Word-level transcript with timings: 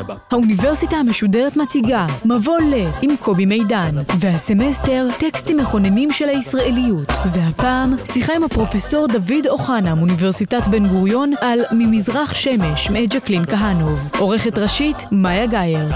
עכשיו. 0.00 0.16
האוניברסיטה 0.30 0.96
המשודרת 0.96 1.56
מציגה 1.56 2.06
מבוא 2.24 2.60
ל 2.60 2.74
עם 3.02 3.16
קובי 3.16 3.46
מידן 3.46 3.94
והסמסטר 4.18 5.06
טקסטים 5.18 5.56
מכוננים 5.56 6.12
של 6.12 6.28
הישראליות 6.28 7.08
והפעם 7.32 7.94
שיחה 8.12 8.32
עם 8.36 8.44
הפרופסור 8.44 9.06
דוד 9.06 9.46
אוחנה 9.48 9.94
מאוניברסיטת 9.94 10.66
בן 10.70 10.88
גוריון 10.88 11.32
על 11.40 11.60
ממזרח 11.72 12.34
שמש 12.34 12.90
מאת 12.90 13.14
ג'קלין 13.14 13.46
כהנוב 13.46 14.10
עורכת 14.18 14.58
ראשית 14.58 14.96
מאיה 15.12 15.46
גאייר 15.46 15.88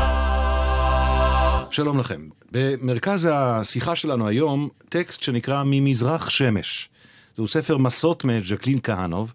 שלום 1.71 1.99
לכם. 1.99 2.29
במרכז 2.53 3.29
השיחה 3.33 3.97
שלנו 3.97 4.29
היום 4.29 4.69
טקסט 4.89 5.23
שנקרא 5.23 5.63
ממזרח 5.67 6.31
שמש. 6.31 6.89
זהו 7.37 7.47
ספר 7.47 7.79
מסות 7.79 8.25
מאת 8.25 8.47
ז'קלין 8.47 8.79
כהנוב. 8.83 9.33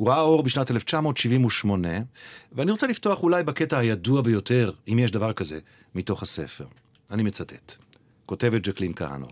הוא 0.00 0.08
ראה 0.08 0.20
אור 0.20 0.42
בשנת 0.42 0.70
1978, 0.70 1.88
ואני 2.52 2.70
רוצה 2.70 2.86
לפתוח 2.86 3.22
אולי 3.22 3.44
בקטע 3.44 3.78
הידוע 3.78 4.22
ביותר, 4.22 4.72
אם 4.88 4.98
יש 4.98 5.10
דבר 5.10 5.32
כזה, 5.32 5.58
מתוך 5.94 6.22
הספר. 6.22 6.64
אני 7.10 7.22
מצטט. 7.22 7.72
כותבת 8.26 8.62
ג'קלין 8.62 8.92
כהנוב. 8.96 9.30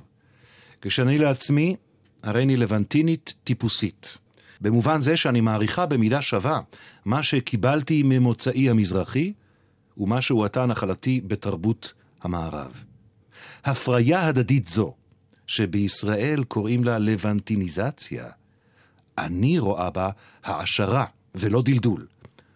כשאני 0.82 1.18
לעצמי, 1.18 1.76
הריני 2.22 2.56
לבנטינית 2.56 3.34
טיפוסית. 3.44 4.18
במובן 4.60 5.00
זה 5.00 5.16
שאני 5.16 5.40
מעריכה 5.40 5.86
במידה 5.86 6.22
שווה 6.22 6.60
מה 7.04 7.22
שקיבלתי 7.22 8.02
ממוצאי 8.04 8.70
המזרחי, 8.70 9.32
ומה 9.96 10.22
שהועטה 10.22 10.66
נחלתי 10.66 11.20
בתרבות 11.26 11.92
המערב. 12.22 12.84
הפריה 13.64 14.26
הדדית 14.26 14.68
זו, 14.68 14.94
שבישראל 15.46 16.44
קוראים 16.44 16.84
לה 16.84 16.98
לבנטיניזציה, 16.98 18.30
אני 19.18 19.58
רואה 19.58 19.90
בה 19.90 20.10
העשרה 20.44 21.04
ולא 21.34 21.62
דלדול. 21.62 22.06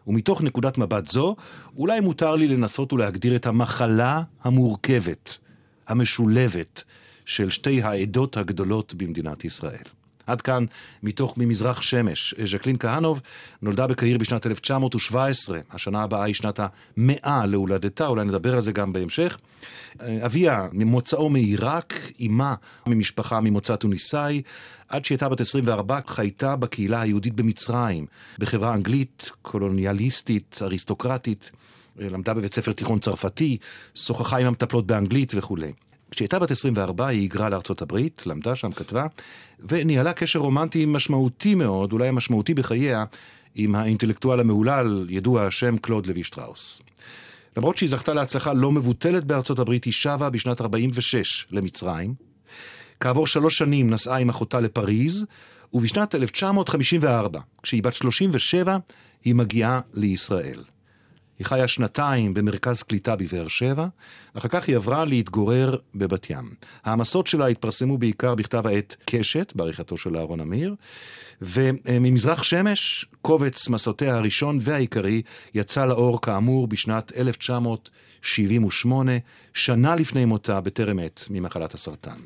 ומתוך 0.07 0.43
נקודת 0.43 0.79
מבט 0.79 1.07
זו, 1.07 1.37
אולי 1.77 2.01
מותר 2.01 2.35
לי 2.37 2.49
לנסות 2.49 2.93
ולהגדיר 2.93 3.37
את 3.37 3.47
המחלה 3.47 4.23
המורכבת, 4.45 5.39
המשולבת, 5.89 6.83
של 7.25 7.51
שתי 7.51 7.83
העדות 7.83 8.37
הגדולות 8.37 8.95
במדינת 8.95 9.45
ישראל. 9.45 9.85
עד 10.27 10.41
כאן, 10.43 10.65
מתוך 11.03 11.35
ממזרח 11.39 11.83
שמש. 11.83 12.35
ז'קלין 12.45 12.77
כהנוב 12.79 13.21
נולדה 13.63 13.87
בקהיר 13.87 14.19
בשנת 14.19 14.47
1917, 14.47 15.59
השנה 15.71 16.03
הבאה 16.03 16.25
היא 16.25 16.35
שנת 16.35 16.61
המאה 16.97 17.47
להולדתה, 17.47 18.07
אולי 18.07 18.25
נדבר 18.25 18.55
על 18.55 18.63
זה 18.63 18.73
גם 18.73 18.93
בהמשך. 18.93 19.39
אביה 20.01 20.69
ממוצאו 20.73 21.29
מעיראק, 21.29 21.95
אמה 22.27 22.55
ממשפחה 22.87 23.41
ממוצא 23.41 23.77
טוניסאי, 23.77 24.43
עד 24.89 25.05
שהיא 25.05 25.17
הייתה 25.17 25.29
בת 25.29 25.41
24 25.41 25.99
חייתה 26.07 26.57
בקהילה 26.57 27.01
היהודית 27.01 27.35
במצרים, 27.35 28.07
בחברה 28.39 28.75
אנגלית, 28.75 29.31
קולוניאליסטית, 29.43 30.59
אריסטוקרטית, 30.63 31.51
למדה 31.97 32.35
בבית 32.35 32.55
ספר 32.55 32.73
תיכון 32.73 32.99
צרפתי, 32.99 33.59
שוחחה 33.95 34.39
עם 34.39 34.47
המטפלות 34.47 34.87
באנגלית 34.87 35.33
וכולי. 35.37 35.73
כשהייתה 36.13 36.39
בת 36.39 36.51
24 36.51 37.07
היא 37.07 37.21
היגרה 37.21 37.49
לארצות 37.49 37.83
הברית, 37.83 38.23
למדה 38.27 38.57
שם, 38.57 38.73
כתבה, 38.73 39.07
וניהלה 39.69 40.13
קשר 40.13 40.39
רומנטי 40.39 40.87
משמעותי 40.87 41.55
מאוד, 41.55 41.93
אולי 41.93 42.09
המשמעותי 42.09 42.55
בחייה, 42.55 43.05
עם 43.55 43.75
האינטלקטואל 43.75 44.41
המהולל, 44.41 45.07
ידוע 45.11 45.47
השם 45.47 45.77
קלוד 45.79 46.07
לוי 46.07 46.25
שטראוס. 46.25 46.83
למרות 47.57 47.79
שהיא 47.79 47.89
זכתה 47.89 48.15
להצלחה 48.15 48.53
לא 48.53 48.73
מבוטלת 48.73 49.25
בארצות 49.25 49.59
הברית, 49.59 49.85
היא 49.85 49.93
שבה 49.93 50.31
בשנת 50.31 50.61
46 50.61 51.47
למצרים. 51.51 52.15
כעבור 53.01 53.27
שלוש 53.27 53.59
שנים 53.59 53.91
נסעה 53.91 54.19
עם 54.19 54.29
אחותה 54.29 54.61
לפריז, 54.61 55.27
ובשנת 55.73 56.15
1954, 56.15 57.41
כשהיא 57.63 57.83
בת 57.83 57.95
37, 57.95 58.77
היא 59.25 59.35
מגיעה 59.35 59.81
לישראל. 59.93 60.63
היא 61.43 61.47
חיה 61.47 61.69
שנתיים 61.69 62.35
במרכז 62.35 62.83
קליטה 62.83 63.17
בבאר 63.17 63.49
שבע, 63.49 63.87
אחר 64.35 64.49
כך 64.49 64.69
היא 64.69 64.77
עברה 64.77 65.05
להתגורר 65.05 65.77
בבת 65.95 66.31
ים. 66.31 66.55
העמסות 66.85 67.27
שלה 67.27 67.47
התפרסמו 67.47 67.99
בעיקר 67.99 68.35
בכתב 68.35 68.67
העת 68.67 68.97
קשת, 69.05 69.53
בעריכתו 69.55 69.97
של 69.97 70.17
אהרון 70.17 70.41
אמיר, 70.41 70.75
וממזרח 71.43 72.43
שמש, 72.43 73.07
קובץ 73.23 73.69
מסעותיה 73.69 74.17
הראשון 74.17 74.59
והעיקרי, 74.61 75.23
יצא 75.55 75.87
לאור 75.87 76.23
כאמור 76.23 76.69
בשנת 76.69 77.13
1978, 77.17 79.13
שנה 79.55 79.97
לפני 79.97 80.25
מותה 80.25 80.61
בטרם 80.61 80.99
עת 80.99 81.25
ממחלת 81.31 81.75
הסרטן. 81.75 82.19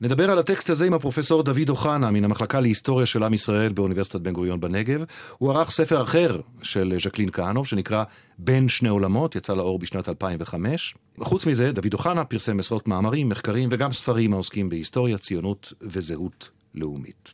נדבר 0.00 0.30
על 0.30 0.38
הטקסט 0.38 0.70
הזה 0.70 0.86
עם 0.86 0.94
הפרופסור 0.94 1.42
דוד 1.42 1.68
אוחנה 1.68 2.10
מן 2.10 2.24
המחלקה 2.24 2.60
להיסטוריה 2.60 3.06
של 3.06 3.22
עם 3.22 3.34
ישראל 3.34 3.72
באוניברסיטת 3.72 4.20
בן 4.20 4.32
גוריון 4.32 4.60
בנגב. 4.60 5.04
הוא 5.38 5.50
ערך 5.50 5.70
ספר 5.70 6.02
אחר 6.02 6.40
של 6.62 6.98
ז'קלין 7.02 7.30
כהנוב 7.32 7.66
שנקרא 7.66 8.04
בין 8.38 8.68
שני 8.68 8.88
עולמות, 8.88 9.36
יצא 9.36 9.54
לאור 9.54 9.78
בשנת 9.78 10.08
2005. 10.08 10.94
חוץ 11.20 11.46
מזה, 11.46 11.72
דוד 11.72 11.92
אוחנה 11.92 12.24
פרסם 12.24 12.58
עשרות 12.58 12.88
מאמרים, 12.88 13.28
מחקרים 13.28 13.68
וגם 13.72 13.92
ספרים 13.92 14.32
העוסקים 14.32 14.68
בהיסטוריה, 14.68 15.18
ציונות 15.18 15.72
וזהות 15.82 16.50
לאומית. 16.74 17.32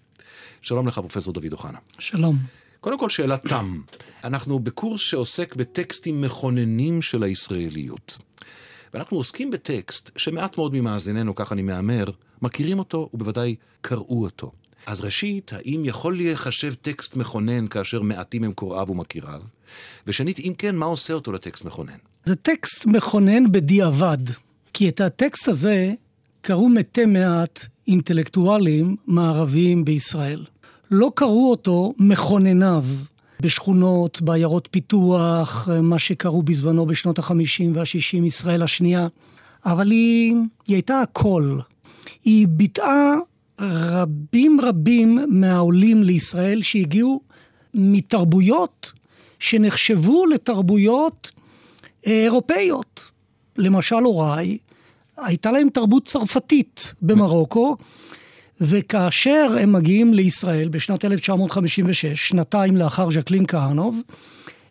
שלום 0.60 0.86
לך, 0.86 0.98
פרופסור 0.98 1.34
דוד 1.34 1.52
אוחנה. 1.52 1.78
שלום. 1.98 2.36
קודם 2.80 2.98
כל, 2.98 3.08
שאלת 3.08 3.46
תם. 3.46 3.80
אנחנו 4.24 4.58
בקורס 4.58 5.00
שעוסק 5.00 5.56
בטקסטים 5.56 6.20
מכוננים 6.20 7.02
של 7.02 7.22
הישראליות. 7.22 8.18
ואנחנו 8.94 9.16
עוסקים 9.16 9.50
בטקסט 9.50 10.10
שמעט 10.16 10.58
מאוד 10.58 10.74
ממאזיננו, 10.74 11.34
כך 11.34 11.52
אני 11.52 11.62
מהמר, 11.62 12.04
מכירים 12.42 12.78
אותו 12.78 13.08
ובוודאי 13.14 13.56
קראו 13.80 14.24
אותו. 14.24 14.52
אז 14.86 15.00
ראשית, 15.00 15.52
האם 15.52 15.82
יכול 15.84 16.16
להיחשב 16.16 16.74
טקסט 16.74 17.16
מכונן 17.16 17.66
כאשר 17.66 18.02
מעטים 18.02 18.44
הם 18.44 18.52
קוראיו 18.52 18.90
ומכיריו? 18.90 19.40
ושנית, 20.06 20.38
אם 20.38 20.52
כן, 20.58 20.76
מה 20.76 20.86
עושה 20.86 21.14
אותו 21.14 21.32
לטקסט 21.32 21.64
מכונן? 21.64 21.98
זה 22.24 22.36
טקסט 22.36 22.86
מכונן 22.86 23.52
בדיעבד, 23.52 24.18
כי 24.72 24.88
את 24.88 25.00
הטקסט 25.00 25.48
הזה 25.48 25.92
קראו 26.40 26.68
מתי 26.68 27.04
מעט 27.04 27.64
אינטלקטואלים 27.88 28.96
מערביים 29.06 29.84
בישראל. 29.84 30.44
לא 30.90 31.12
קראו 31.14 31.50
אותו 31.50 31.94
מכונניו 31.98 32.84
בשכונות, 33.40 34.22
בעיירות 34.22 34.68
פיתוח, 34.70 35.68
מה 35.82 35.98
שקראו 35.98 36.42
בזמנו 36.42 36.86
בשנות 36.86 37.18
ה-50 37.18 37.64
וה-60, 37.74 38.24
ישראל 38.24 38.62
השנייה, 38.62 39.08
אבל 39.66 39.90
היא, 39.90 40.34
היא 40.66 40.76
הייתה 40.76 41.00
הכל. 41.00 41.58
היא 42.24 42.48
ביטאה 42.48 43.14
רבים 43.60 44.60
רבים 44.62 45.18
מהעולים 45.28 46.02
לישראל 46.02 46.62
שהגיעו 46.62 47.20
מתרבויות 47.74 48.92
שנחשבו 49.38 50.26
לתרבויות 50.26 51.30
אה, 52.06 52.12
אירופאיות. 52.24 53.10
למשל 53.56 53.96
הוריי, 53.96 54.58
הייתה 55.16 55.50
להם 55.50 55.68
תרבות 55.68 56.06
צרפתית 56.06 56.94
במרוקו, 57.02 57.76
וכאשר 58.60 59.56
הם 59.60 59.72
מגיעים 59.72 60.14
לישראל 60.14 60.68
בשנת 60.68 61.04
1956, 61.04 62.28
שנתיים 62.28 62.76
לאחר 62.76 63.10
ז'קלין 63.10 63.46
כהנוב, 63.46 64.00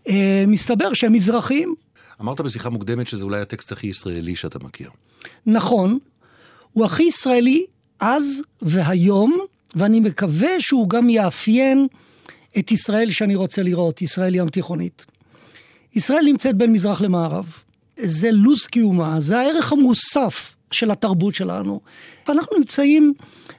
אה, 0.08 0.44
מסתבר 0.48 0.94
שהם 0.94 1.14
מזרחים. 1.14 1.76
אמרת 2.22 2.42
בשיחה 2.42 2.70
מוקדמת 2.70 3.08
שזה 3.08 3.24
אולי 3.24 3.42
הטקסט 3.42 3.72
הכי 3.72 3.88
ישראלי 3.88 4.36
שאתה 4.36 4.60
מכיר. 4.60 4.90
נכון, 5.46 6.00
הוא 6.74 6.86
הכי 6.86 7.04
ישראלי 7.04 7.66
אז 8.00 8.42
והיום, 8.62 9.38
ואני 9.76 10.00
מקווה 10.00 10.50
שהוא 10.60 10.90
גם 10.90 11.10
יאפיין 11.10 11.88
את 12.58 12.72
ישראל 12.72 13.12
שאני 13.12 13.36
רוצה 13.36 13.62
לראות, 13.62 14.02
ישראל 14.02 14.36
ים 14.36 14.50
תיכונית. 14.50 15.06
ישראל 15.96 16.26
נמצאת 16.26 16.56
בין 16.56 16.72
מזרח 16.72 17.02
למערב. 17.02 17.54
זה 17.98 18.32
לו"ז 18.32 18.68
קיומה, 18.68 19.20
זה 19.20 19.40
הערך 19.40 19.72
המוסף 19.72 20.57
של 20.72 20.92
התרבות 20.92 21.36
שלנו. 21.36 21.82
ואנחנו 22.28 22.58
נמצאים 22.58 23.14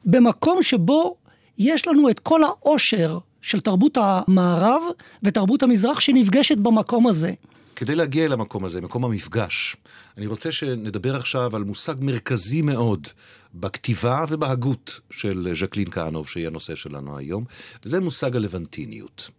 במקום 0.05 0.63
שבו 0.63 1.17
יש 1.59 1.87
לנו 1.87 2.11
את 2.11 2.21
כל 2.21 2.41
העושר 2.45 3.19
של 3.43 3.61
תרבות 3.61 3.99
המערב 4.01 4.83
ותרבות 5.23 5.63
המזרח 5.63 6.01
שנפגשת 6.01 6.57
במקום 6.59 7.07
הזה. 7.07 7.33
כדי 7.77 7.95
להגיע 7.95 8.25
אל 8.25 8.33
המקום 8.33 8.65
הזה, 8.65 8.81
מקום 8.81 9.05
המפגש, 9.05 9.77
אני 10.17 10.27
רוצה 10.27 10.53
שנדבר 10.53 11.17
עכשיו 11.17 11.57
על 11.57 11.65
מושג 11.65 11.95
מרכזי 12.01 12.63
מאוד 12.63 13.09
בכתיבה 13.55 14.25
ובהגות 14.29 15.01
של 15.11 15.55
ז'קלין 15.61 15.91
כהנוב, 15.91 16.29
שהיא 16.29 16.47
הנושא 16.47 16.75
שלנו 16.75 17.19
היום, 17.19 17.45
וזה 17.85 18.01
מושג 18.01 18.37
הלבנטיניות. 18.37 19.31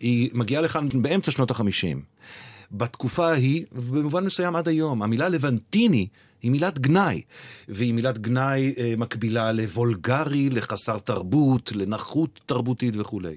היא 0.00 0.30
מגיעה 0.32 0.62
לכאן 0.62 0.88
באמצע 1.02 1.30
שנות 1.30 1.50
החמישים. 1.50 2.02
בתקופה 2.72 3.28
ההיא, 3.30 3.64
ובמובן 3.72 4.24
מסוים 4.24 4.56
עד 4.56 4.68
היום, 4.68 5.02
המילה 5.02 5.28
לבנטיני 5.28 6.06
היא 6.44 6.50
מילת 6.50 6.78
גנאי, 6.78 7.22
והיא 7.68 7.94
מילת 7.94 8.18
גנאי 8.18 8.74
אה, 8.78 8.94
מקבילה 8.96 9.52
לוולגרי, 9.52 10.50
לחסר 10.50 10.98
תרבות, 10.98 11.72
לנחות 11.74 12.40
תרבותית 12.46 12.96
וכולי. 12.96 13.36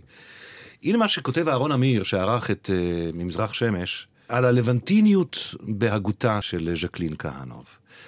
הנה 0.83 0.97
מה 0.97 1.07
שכותב 1.07 1.49
אהרון 1.49 1.71
אמיר, 1.71 2.03
שערך 2.03 2.51
את 2.51 2.69
uh, 2.69 3.15
ממזרח 3.15 3.53
שמש, 3.53 4.07
על 4.29 4.45
הלבנטיניות 4.45 5.55
בהגותה 5.61 6.41
של 6.41 6.75
ז'קלין 6.81 7.13
כהנוב. 7.19 7.65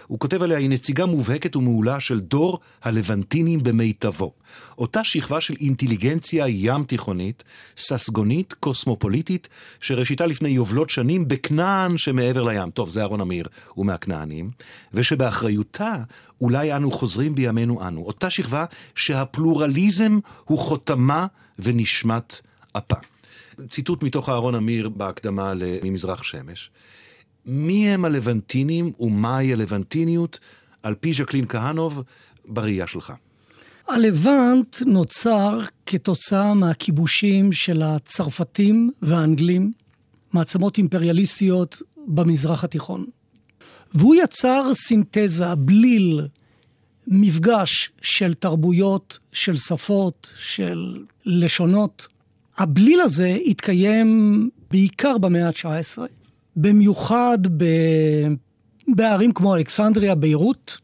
הוא 0.07 0.19
כותב 0.19 0.44
עליה, 0.44 0.57
היא 0.57 0.69
נציגה 0.69 1.06
מובהקת 1.06 1.56
ומעולה 1.56 2.00
של 2.00 2.19
דור 2.19 2.60
הלבנטינים 2.83 3.63
במיטבו. 3.63 4.33
אותה 4.77 5.04
שכבה 5.04 5.42
של 5.42 5.54
אינטליגנציה 5.60 6.45
ים 6.48 6.83
תיכונית, 6.83 7.44
ססגונית, 7.77 8.54
קוסמופוליטית, 8.54 9.50
שראשיתה 9.81 10.25
לפני 10.25 10.50
יובלות 10.50 10.89
שנים 10.89 11.27
בכנען 11.27 11.98
שמעבר 11.98 12.44
לים. 12.44 12.69
טוב, 12.69 12.89
זה 12.89 13.01
אהרון 13.01 13.22
אמיר, 13.22 13.48
הוא 13.74 13.86
מהכנענים. 13.86 14.51
ושבאחריותה 14.94 15.95
אולי 16.42 16.75
אנו 16.75 16.92
חוזרים 16.92 17.36
בימינו 17.36 17.88
אנו. 17.88 18.01
אותה 18.01 18.30
שכבה 18.30 18.65
שהפלורליזם 18.95 20.19
הוא 20.45 20.60
חותמה 20.60 21.27
ונשמת 21.60 22.39
אפה. 22.77 22.95
ציטוט 23.70 24.04
מתוך 24.04 24.30
אהרון 24.30 24.56
אמיר 24.56 24.90
בהקדמה 24.90 25.54
ממזרח 25.84 26.24
שמש. 26.24 26.72
מי 27.46 27.90
הם 27.90 28.06
הלבנטינים 28.06 28.92
ומהי 29.00 29.54
הלבנטיניות, 29.54 30.40
על 30.84 30.96
פי 30.96 31.14
ז'קלין 31.14 31.46
כהנוב, 31.48 32.04
בראייה 32.46 32.88
שלך? 32.88 33.14
הלבנט 33.88 34.78
נוצר 34.86 35.60
כתוצאה 35.86 36.54
מהכיבושים 36.54 37.52
של 37.54 37.81
הצרפתים 37.81 38.92
והאנגלים, 39.02 39.72
מעצמות 40.34 40.78
אימפריאליסטיות 40.78 41.82
במזרח 42.08 42.64
התיכון. 42.64 43.06
והוא 43.94 44.16
יצר 44.16 44.72
סינתזה, 44.74 45.56
בליל, 45.56 46.28
מפגש 47.08 47.92
של 48.02 48.34
תרבויות, 48.34 49.20
של 49.32 49.58
שפות, 49.58 50.34
של 50.40 51.04
לשונות. 51.25 52.08
הבליל 52.60 53.02
הזה 53.02 53.38
התקיים 53.46 54.50
בעיקר 54.72 55.18
במאה 55.18 55.48
ה-19, 55.48 56.00
במיוחד 56.56 57.38
ב... 57.58 57.66
בערים 58.88 59.32
כמו 59.32 59.56
אלכסנדריה, 59.56 60.16
ביירות. 60.16 60.78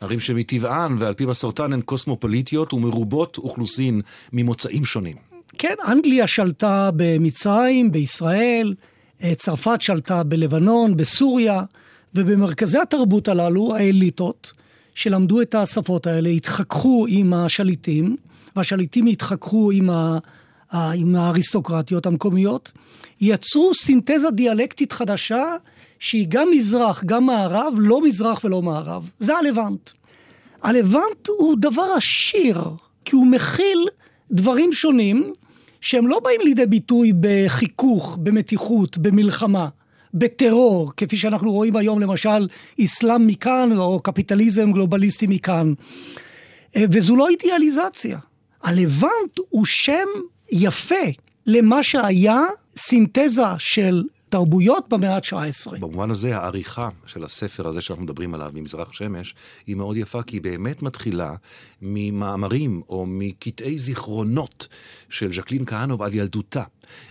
ערים 0.00 0.20
שמטבען 0.20 0.96
ועל 0.98 1.14
פי 1.14 1.26
מסורתן 1.26 1.72
הן 1.72 1.80
קוסמופוליטיות 1.80 2.72
ומרובות 2.72 3.38
אוכלוסין 3.38 4.00
ממוצאים 4.32 4.84
שונים. 4.84 5.16
כן, 5.58 5.74
אנגליה 5.88 6.26
שלטה 6.26 6.90
במצרים, 6.96 7.92
בישראל, 7.92 8.74
אה, 9.22 9.34
צרפת 9.34 9.80
שלטה 9.80 10.22
בלבנון, 10.22 10.96
בסוריה, 10.96 11.62
ובמרכזי 12.14 12.78
התרבות 12.78 13.28
הללו, 13.28 13.76
האליטות, 13.76 14.52
שלמדו 14.94 15.42
את 15.42 15.54
השפות 15.54 16.06
האלה, 16.06 16.28
התחככו 16.28 17.06
עם 17.08 17.34
השליטים, 17.34 18.16
והשליטים 18.56 19.06
התחככו 19.06 19.70
עם 19.70 19.90
ה... 19.90 20.18
עם 20.72 21.16
האריסטוקרטיות 21.16 22.06
המקומיות, 22.06 22.72
יצרו 23.20 23.74
סינתזה 23.74 24.30
דיאלקטית 24.30 24.92
חדשה 24.92 25.44
שהיא 25.98 26.26
גם 26.28 26.48
מזרח, 26.50 27.04
גם 27.04 27.26
מערב, 27.26 27.74
לא 27.78 28.02
מזרח 28.02 28.44
ולא 28.44 28.62
מערב. 28.62 29.10
זה 29.18 29.36
הלבנט. 29.36 29.90
הלבנט 30.62 31.28
הוא 31.28 31.56
דבר 31.58 31.86
עשיר, 31.96 32.62
כי 33.04 33.16
הוא 33.16 33.26
מכיל 33.26 33.86
דברים 34.30 34.72
שונים 34.72 35.32
שהם 35.80 36.06
לא 36.06 36.20
באים 36.20 36.40
לידי 36.44 36.66
ביטוי 36.66 37.12
בחיכוך, 37.20 38.18
במתיחות, 38.22 38.98
במלחמה, 38.98 39.68
בטרור, 40.14 40.92
כפי 40.96 41.16
שאנחנו 41.16 41.52
רואים 41.52 41.76
היום 41.76 42.00
למשל 42.00 42.48
אסלאם 42.84 43.26
מכאן 43.26 43.78
או 43.78 44.00
קפיטליזם 44.00 44.72
גלובליסטי 44.72 45.26
מכאן. 45.26 45.72
וזו 46.78 47.16
לא 47.16 47.28
אידיאליזציה. 47.28 48.18
הלבנט 48.62 49.38
הוא 49.48 49.64
שם 49.66 50.06
יפה 50.52 51.04
למה 51.46 51.82
שהיה 51.82 52.40
סינתזה 52.76 53.42
של 53.58 54.02
תרבויות 54.28 54.88
במאה 54.88 55.16
ה-19. 55.16 55.78
במובן 55.80 56.10
הזה 56.10 56.36
העריכה 56.36 56.88
של 57.06 57.24
הספר 57.24 57.68
הזה 57.68 57.80
שאנחנו 57.80 58.04
מדברים 58.04 58.34
עליו, 58.34 58.50
ממזרח 58.54 58.92
שמש, 58.92 59.34
היא 59.66 59.76
מאוד 59.76 59.96
יפה, 59.96 60.22
כי 60.22 60.36
היא 60.36 60.42
באמת 60.42 60.82
מתחילה 60.82 61.34
ממאמרים 61.82 62.82
או 62.88 63.04
מקטעי 63.08 63.78
זיכרונות 63.78 64.68
של 65.08 65.34
ז'קלין 65.34 65.64
כהנוב 65.66 66.02
על 66.02 66.14
ילדותה. 66.14 66.62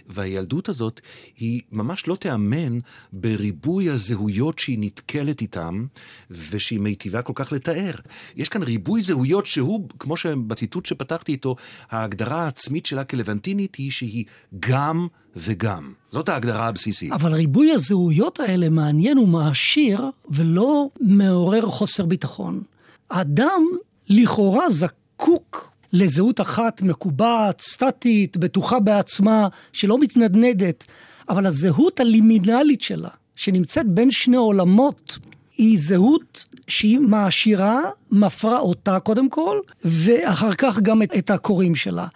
והילדות 0.08 0.70
הזאת 0.70 1.02
היא 1.38 1.62
ממש 1.72 2.08
לא 2.08 2.16
תיאמן 2.16 2.80
בריבוי 3.14 3.90
הזהויות 3.90 4.60
שהיא 4.60 4.78
נתקלת 4.80 5.42
איתם, 5.42 5.86
ושהיא 6.32 6.80
מיטיבה 6.80 7.22
כל 7.22 7.34
כך 7.36 7.52
לתאר. 7.52 7.94
יש 8.36 8.50
כאן 8.50 8.64
ריבוי 8.64 9.02
זהויות 9.02 9.46
שהוא, 9.46 9.90
כמו 10.00 10.18
שבציטוט 10.18 10.86
שפתחתי 10.86 11.32
איתו, 11.32 11.56
ההגדרה 11.92 12.44
העצמית 12.44 12.86
שלה 12.86 13.04
כלבנטינית 13.04 13.76
היא 13.76 13.92
שהיא 13.92 14.26
גם 14.60 15.08
וגם. 15.36 15.94
זאת 16.10 16.30
ההגדרה 16.30 16.68
הבסיסית. 16.68 17.12
אבל 17.12 17.34
ריבוי 17.34 17.72
הזהויות 17.72 18.40
האלה 18.40 18.70
מעניין 18.70 19.18
ומעשיר, 19.18 20.02
ולא 20.30 20.90
מעורר 21.02 21.62
חוסר 21.62 22.06
ביטחון. 22.06 22.64
האדם 23.10 23.62
לכאורה 24.10 24.70
זקוק 24.70 25.72
לזהות 25.94 26.42
אחת 26.42 26.82
מקובעת, 26.82 27.62
סטטית, 27.62 28.38
בטוחה 28.38 28.80
בעצמה, 28.80 29.48
שלא 29.74 30.00
מתנדנדת, 30.00 30.86
אבל 31.30 31.46
הזהות 31.46 32.00
הלימינלית 32.00 32.82
שלה, 32.82 33.10
שנמצאת 33.36 33.88
בין 33.88 34.12
שני 34.12 34.38
עולמות, 34.38 35.18
היא 35.58 35.80
זהות 35.80 36.46
שהיא 36.68 37.00
מעשירה, 37.00 37.82
מפרה 38.12 38.60
אותה 38.60 39.00
קודם 39.00 39.30
כל, 39.30 39.60
ואחר 39.86 40.54
כך 40.54 40.80
גם 40.80 41.02
את, 41.02 41.14
את 41.18 41.30
הקוראים 41.30 41.76
שלה. 41.76 42.08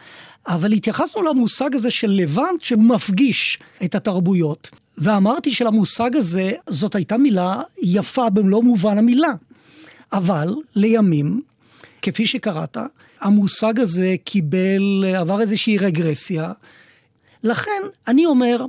אבל 0.48 0.72
התייחסנו 0.72 1.22
למושג 1.22 1.76
הזה 1.76 1.92
של 1.92 2.10
לבנט 2.10 2.62
שמפגיש 2.62 3.60
את 3.84 3.96
התרבויות. 3.96 4.70
ואמרתי 4.98 5.52
שלמושג 5.52 6.16
הזה, 6.16 6.52
זאת 6.70 6.96
הייתה 6.96 7.18
מילה 7.18 7.62
יפה 7.84 8.30
במלוא 8.30 8.64
מובן 8.64 8.98
המילה. 8.98 9.34
אבל 10.14 10.56
לימים, 10.76 11.42
כפי 12.02 12.28
שקראת, 12.28 12.78
המושג 13.22 13.80
הזה 13.80 14.16
קיבל, 14.24 15.06
עבר 15.18 15.42
איזושהי 15.42 15.78
רגרסיה. 15.78 16.52
לכן, 17.44 17.82
אני 18.08 18.26
אומר, 18.26 18.66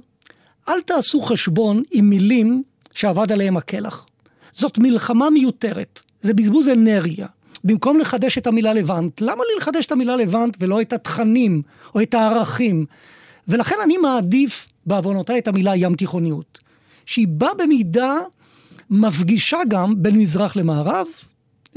אל 0.69 0.83
תעשו 0.83 1.23
חשבון 1.23 1.83
עם 1.91 2.11
מילים 2.11 2.63
שאבד 2.95 3.33
עליהם 3.33 3.57
הקלח. 3.57 4.07
זאת 4.53 4.79
מלחמה 4.79 5.31
מיותרת, 5.31 6.03
זה 6.21 6.35
בזבוז 6.35 6.69
אנרגיה. 6.69 7.27
במקום 7.65 7.99
לחדש 7.99 8.39
את 8.39 8.47
המילה 8.47 8.73
לבנט, 8.73 9.21
למה 9.21 9.35
לי 9.35 9.59
לחדש 9.59 9.87
את 9.87 9.93
המילה 9.93 10.17
לבנט 10.17 10.57
ולא 10.61 10.81
את 10.81 10.93
התכנים 10.93 11.63
או 11.95 12.03
את 12.03 12.15
הערכים? 12.15 12.87
ולכן 13.49 13.75
אני 13.85 13.99
מעדיף 13.99 14.69
בעוונותיי 14.87 15.39
את 15.39 15.49
המילה 15.49 15.77
ים 15.77 15.95
תיכוניות, 15.95 16.59
שהיא 17.07 17.29
באה 17.29 17.55
במידה 17.55 18.15
מפגישה 18.91 19.59
גם 19.69 20.03
בין 20.03 20.19
מזרח 20.19 20.57
למערב, 20.57 21.07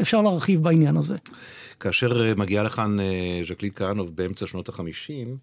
אפשר 0.02 0.22
להרחיב 0.22 0.64
בעניין 0.64 0.98
הזה. 0.98 1.16
כאשר 1.80 2.26
אה, 2.26 2.36
מגיעה 2.36 2.64
לכאן 2.64 3.00
אה, 3.00 3.42
ז'קלין 3.48 3.72
כהנוב 3.76 4.16
באמצע 4.16 4.48
שנות 4.48 4.70
החמישים, 4.70 5.38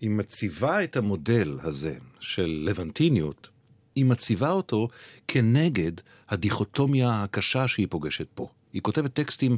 היא 0.00 0.10
מציבה 0.10 0.84
את 0.84 0.96
המודל 0.96 1.58
הזה 1.62 1.94
של 2.20 2.62
לבנטיניות, 2.66 3.48
היא 3.96 4.04
מציבה 4.04 4.50
אותו 4.50 4.88
כנגד 5.28 5.92
הדיכוטומיה 6.28 7.22
הקשה 7.22 7.68
שהיא 7.68 7.86
פוגשת 7.90 8.26
פה. 8.34 8.48
היא 8.72 8.82
כותבת 8.82 9.14
טקסטים 9.14 9.56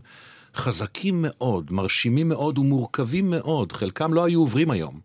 חזקים 0.54 1.24
מאוד, 1.28 1.72
מרשימים 1.72 2.28
מאוד 2.28 2.58
ומורכבים 2.58 3.30
מאוד, 3.30 3.72
חלקם 3.72 4.14
לא 4.14 4.24
היו 4.24 4.40
עוברים 4.40 4.70
היום. 4.70 5.00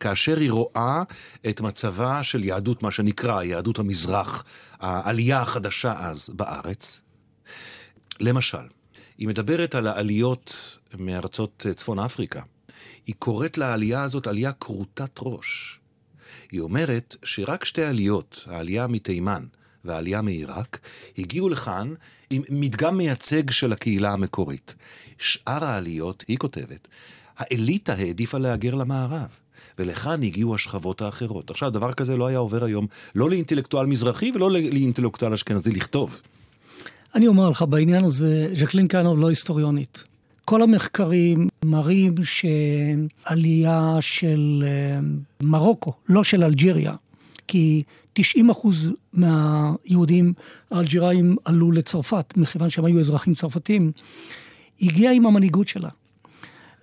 כאשר 0.00 0.38
היא 0.38 0.52
רואה 0.52 1.02
את 1.48 1.60
מצבה 1.60 2.22
של 2.22 2.44
יהדות, 2.44 2.82
מה 2.82 2.90
שנקרא 2.90 3.42
יהדות 3.42 3.78
המזרח, 3.78 4.44
העלייה 4.80 5.40
החדשה 5.40 5.94
אז 5.98 6.30
בארץ. 6.32 7.00
למשל, 8.20 8.66
היא 9.18 9.28
מדברת 9.28 9.74
על 9.74 9.86
העליות 9.86 10.78
מארצות 10.98 11.66
צפון 11.76 11.98
אפריקה. 11.98 12.42
היא 13.06 13.14
קוראת 13.18 13.58
לעלייה 13.58 14.02
הזאת 14.02 14.26
עלייה 14.26 14.52
כרותת 14.52 15.18
ראש. 15.22 15.80
היא 16.50 16.60
אומרת 16.60 17.16
שרק 17.24 17.64
שתי 17.64 17.82
עליות, 17.82 18.44
העלייה 18.46 18.86
מתימן 18.86 19.44
והעלייה 19.84 20.22
מעיראק, 20.22 20.78
הגיעו 21.18 21.48
לכאן 21.48 21.94
עם 22.30 22.42
מדגם 22.50 22.96
מייצג 22.96 23.50
של 23.50 23.72
הקהילה 23.72 24.12
המקורית. 24.12 24.74
שאר 25.18 25.64
העליות, 25.64 26.24
היא 26.28 26.38
כותבת, 26.38 26.88
האליטה 27.38 27.92
העדיפה 27.92 28.38
להגר 28.38 28.74
למערב. 28.74 29.28
ולכאן 29.78 30.22
הגיעו 30.22 30.54
השכבות 30.54 31.02
האחרות. 31.02 31.50
עכשיו, 31.50 31.70
דבר 31.70 31.92
כזה 31.92 32.16
לא 32.16 32.26
היה 32.26 32.38
עובר 32.38 32.64
היום, 32.64 32.86
לא 33.14 33.30
לאינטלקטואל 33.30 33.86
מזרחי 33.86 34.32
ולא 34.34 34.50
לאינטלקטואל 34.50 35.32
אשכנזי 35.32 35.70
לכתוב. 35.70 36.22
אני 37.14 37.26
אומר 37.26 37.48
לך, 37.48 37.62
בעניין 37.62 38.04
הזה, 38.04 38.48
ז'קלין 38.54 38.88
קאנוב 38.88 39.18
לא 39.18 39.28
היסטוריונית. 39.28 40.04
כל 40.44 40.62
המחקרים 40.62 41.48
מראים 41.64 42.14
שעלייה 42.22 43.96
של 44.00 44.64
אה, 44.66 45.00
מרוקו, 45.42 45.92
לא 46.08 46.24
של 46.24 46.44
אלג'יריה, 46.44 46.94
כי 47.46 47.82
90 48.12 48.50
אחוז 48.50 48.92
מהיהודים 49.12 50.32
האלג'יראים 50.70 51.36
עלו 51.44 51.72
לצרפת, 51.72 52.24
מכיוון 52.36 52.70
שהם 52.70 52.84
היו 52.84 53.00
אזרחים 53.00 53.34
צרפתים, 53.34 53.92
הגיעה 54.82 55.12
עם 55.12 55.26
המנהיגות 55.26 55.68
שלה. 55.68 55.88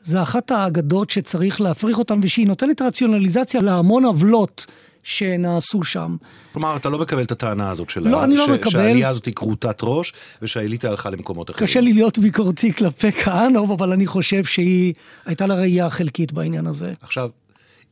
זה 0.02 0.22
אחת 0.22 0.52
האגדות 0.52 1.10
שצריך 1.10 1.62
להפריך 1.62 2.00
אותן, 2.00 2.20
ושהיא 2.24 2.48
נותנת 2.48 2.82
רציונליזציה 2.82 3.62
להמון 3.62 4.06
עוולות 4.06 4.66
שנעשו 5.04 5.84
שם. 5.84 6.16
כלומר, 6.54 6.76
אתה 6.76 6.90
לא 6.90 7.00
מקבל 7.00 7.24
את 7.24 7.32
הטענה 7.32 7.72
הזאת 7.72 7.90
של 7.90 8.08
לא, 8.08 8.24
אני 8.24 8.38
לא 8.38 8.48
מקבל. 8.48 8.70
שהעלייה 8.70 9.10
הזאת 9.10 9.26
היא 9.26 9.34
כרותת 9.34 9.78
ראש, 9.84 10.14
ושהאליטה 10.42 10.90
הלכה 10.90 11.10
למקומות 11.10 11.50
אחרים. 11.50 11.68
קשה 11.68 11.82
לי 11.82 11.94
להיות 11.94 12.20
ביקורתי 12.20 12.74
כלפי 12.74 13.12
כהנוב, 13.12 13.72
אבל 13.72 13.92
אני 13.92 14.08
חושב 14.08 14.44
שהיא 14.44 14.94
הייתה 15.26 15.48
לה 15.48 15.56
ראייה 15.56 15.90
חלקית 15.90 16.32
בעניין 16.32 16.68
הזה. 16.68 16.94
עכשיו, 17.02 17.30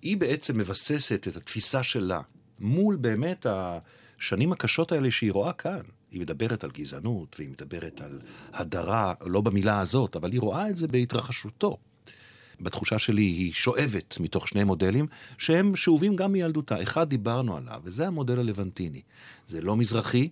היא 0.02 0.18
בעצם 0.18 0.58
מבססת 0.58 1.28
את 1.28 1.36
התפיסה 1.36 1.84
שלה 1.84 2.22
מול 2.60 2.96
באמת 2.96 3.46
השנים 3.50 4.52
הקשות 4.52 4.92
האלה 4.92 5.12
שהיא 5.12 5.32
רואה 5.32 5.54
כאן. 5.54 5.82
היא 6.12 6.22
מדברת 6.22 6.64
על 6.64 6.72
גזענות, 6.72 7.36
והיא 7.40 7.50
מדברת 7.50 8.02
על 8.02 8.20
הדרה, 8.54 9.14
לא 9.26 9.42
במילה 9.42 9.80
הזאת, 9.80 10.16
אבל 10.16 10.32
היא 10.32 10.42
רואה 10.42 10.70
את 10.70 10.78
זה 10.78 10.88
בהתרחשותו. 10.88 11.78
בתחושה 12.62 13.00
שלי 13.00 13.22
היא 13.22 13.54
שואבת 13.54 14.18
מתוך 14.20 14.48
שני 14.48 14.64
מודלים 14.64 15.08
שהם 15.38 15.76
שאובים 15.76 16.16
גם 16.16 16.32
מילדותה. 16.32 16.84
אחד 16.84 17.10
דיברנו 17.10 17.58
עליו, 17.58 17.82
וזה 17.84 18.08
המודל 18.08 18.40
הלבנטיני. 18.40 19.02
זה 19.48 19.62
לא 19.62 19.76
מזרחי, 19.76 20.30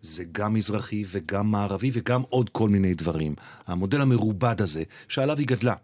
זה 0.00 0.24
גם 0.32 0.54
מזרחי 0.54 1.04
וגם 1.10 1.50
מערבי 1.50 1.90
וגם 1.92 2.22
עוד 2.28 2.50
כל 2.50 2.68
מיני 2.68 2.94
דברים. 2.94 3.34
המודל 3.66 4.00
המרובד 4.00 4.62
הזה, 4.62 4.82
שעליו 5.08 5.38
היא 5.38 5.46
גדלה. 5.46 5.74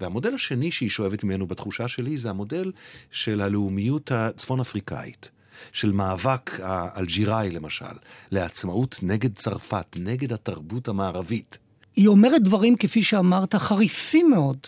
והמודל 0.00 0.34
השני 0.34 0.70
שהיא 0.70 0.90
שואבת 0.90 1.24
ממנו 1.24 1.46
בתחושה 1.46 1.88
שלי 1.88 2.18
זה 2.18 2.30
המודל 2.30 2.72
של 3.10 3.40
הלאומיות 3.40 4.12
הצפון 4.12 4.60
אפריקאית. 4.60 5.30
של 5.72 5.92
מאבק 5.92 6.60
האלג'יראי 6.62 7.50
למשל, 7.50 7.84
לעצמאות 8.30 8.98
נגד 9.02 9.34
צרפת, 9.34 9.96
נגד 9.96 10.32
התרבות 10.32 10.88
המערבית. 10.88 11.58
היא 11.96 12.08
אומרת 12.08 12.42
דברים, 12.42 12.76
כפי 12.76 13.02
שאמרת, 13.02 13.54
חריפים 13.54 14.30
מאוד, 14.30 14.58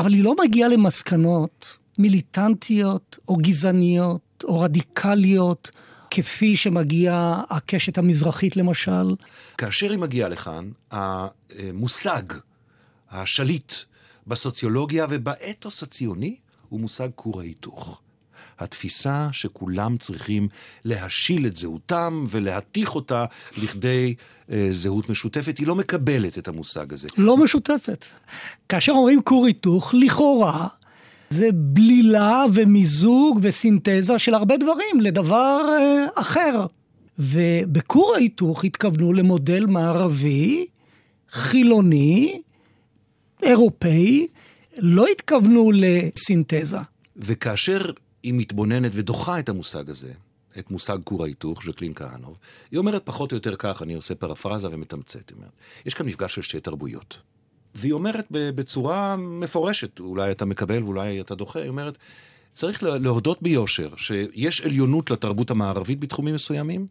אבל 0.00 0.12
היא 0.12 0.24
לא 0.24 0.34
מגיעה 0.44 0.68
למסקנות 0.68 1.78
מיליטנטיות 1.98 3.18
או 3.28 3.36
גזעניות 3.36 4.44
או 4.44 4.60
רדיקליות. 4.60 5.70
כפי 6.10 6.56
שמגיעה 6.56 7.42
הקשת 7.50 7.98
המזרחית 7.98 8.56
למשל. 8.56 9.14
כאשר 9.58 9.90
היא 9.90 9.98
מגיעה 9.98 10.28
לכאן, 10.28 10.70
המושג, 10.90 12.22
השליט 13.10 13.72
בסוציולוגיה 14.26 15.06
ובאתוס 15.10 15.82
הציוני, 15.82 16.36
הוא 16.68 16.80
מושג 16.80 17.08
כור 17.14 17.40
ההיתוך. 17.40 18.00
התפיסה 18.62 19.28
שכולם 19.32 19.96
צריכים 19.96 20.48
להשיל 20.84 21.46
את 21.46 21.56
זהותם 21.56 22.24
ולהתיך 22.30 22.94
אותה 22.94 23.24
לכדי 23.62 24.14
אה, 24.50 24.68
זהות 24.70 25.08
משותפת, 25.08 25.58
היא 25.58 25.66
לא 25.66 25.74
מקבלת 25.74 26.38
את 26.38 26.48
המושג 26.48 26.92
הזה. 26.92 27.08
לא 27.18 27.36
משותפת. 27.36 28.06
כאשר 28.68 28.92
אומרים 28.92 29.22
כור 29.22 29.46
היתוך, 29.46 29.94
לכאורה 29.94 30.66
זה 31.30 31.48
בלילה 31.52 32.44
ומיזוג 32.52 33.38
וסינתזה 33.42 34.18
של 34.18 34.34
הרבה 34.34 34.56
דברים 34.56 35.00
לדבר 35.00 35.60
אה, 35.68 36.06
אחר. 36.14 36.66
ובכור 37.18 38.14
ההיתוך 38.14 38.64
התכוונו 38.64 39.12
למודל 39.12 39.66
מערבי, 39.66 40.66
חילוני, 41.30 42.40
אירופאי, 43.42 44.26
לא 44.78 45.06
התכוונו 45.06 45.70
לסינתזה. 45.74 46.78
וכאשר 47.16 47.90
היא 48.22 48.34
מתבוננת 48.34 48.90
ודוחה 48.94 49.38
את 49.38 49.48
המושג 49.48 49.90
הזה, 49.90 50.12
את 50.58 50.70
מושג 50.70 50.98
כור 51.04 51.24
ההיתוך, 51.24 51.64
ז'קלין 51.64 51.94
כהנוב, 51.94 52.38
היא 52.70 52.78
אומרת 52.78 53.02
פחות 53.04 53.32
או 53.32 53.36
יותר 53.36 53.56
כך, 53.56 53.82
אני 53.82 53.94
עושה 53.94 54.14
פרפרזה 54.14 54.68
ומתמצת, 54.70 55.32
אומרת, 55.32 55.50
יש 55.86 55.94
כאן 55.94 56.06
מפגש 56.06 56.34
של 56.34 56.42
שתי 56.42 56.60
תרבויות. 56.60 57.20
והיא 57.74 57.92
אומרת 57.92 58.26
בצורה 58.30 59.16
מפורשת, 59.16 60.00
אולי 60.00 60.30
אתה 60.30 60.44
מקבל 60.44 60.82
ואולי 60.82 61.20
אתה 61.20 61.34
דוחה, 61.34 61.60
היא 61.60 61.68
אומרת, 61.68 61.98
צריך 62.52 62.82
להודות 62.82 63.42
ביושר 63.42 63.96
שיש 63.96 64.60
עליונות 64.60 65.10
לתרבות 65.10 65.50
המערבית 65.50 66.00
בתחומים 66.00 66.34
מסוימים, 66.34 66.86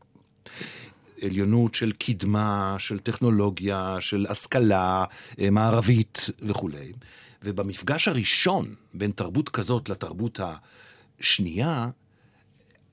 עליונות 1.21 1.75
של 1.75 1.91
קדמה, 1.91 2.75
של 2.79 2.99
טכנולוגיה, 2.99 3.97
של 3.99 4.25
השכלה 4.29 5.05
אה, 5.39 5.49
מערבית 5.49 6.29
וכולי. 6.41 6.93
ובמפגש 7.43 8.07
הראשון 8.07 8.75
בין 8.93 9.11
תרבות 9.11 9.49
כזאת 9.49 9.89
לתרבות 9.89 10.39
השנייה, 11.21 11.89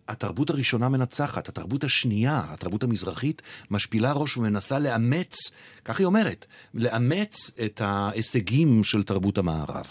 התרבות 0.09 0.51
הראשונה 0.51 0.89
מנצחת, 0.89 1.49
התרבות 1.49 1.85
השנייה, 1.85 2.43
התרבות 2.49 2.83
המזרחית, 2.83 3.43
משפילה 3.71 4.13
ראש 4.13 4.37
ומנסה 4.37 4.79
לאמץ, 4.79 5.37
כך 5.85 5.99
היא 5.99 6.07
אומרת, 6.07 6.47
לאמץ 6.75 7.51
את 7.65 7.81
ההישגים 7.81 8.85
של 8.85 9.03
תרבות 9.03 9.39
המערב. 9.39 9.91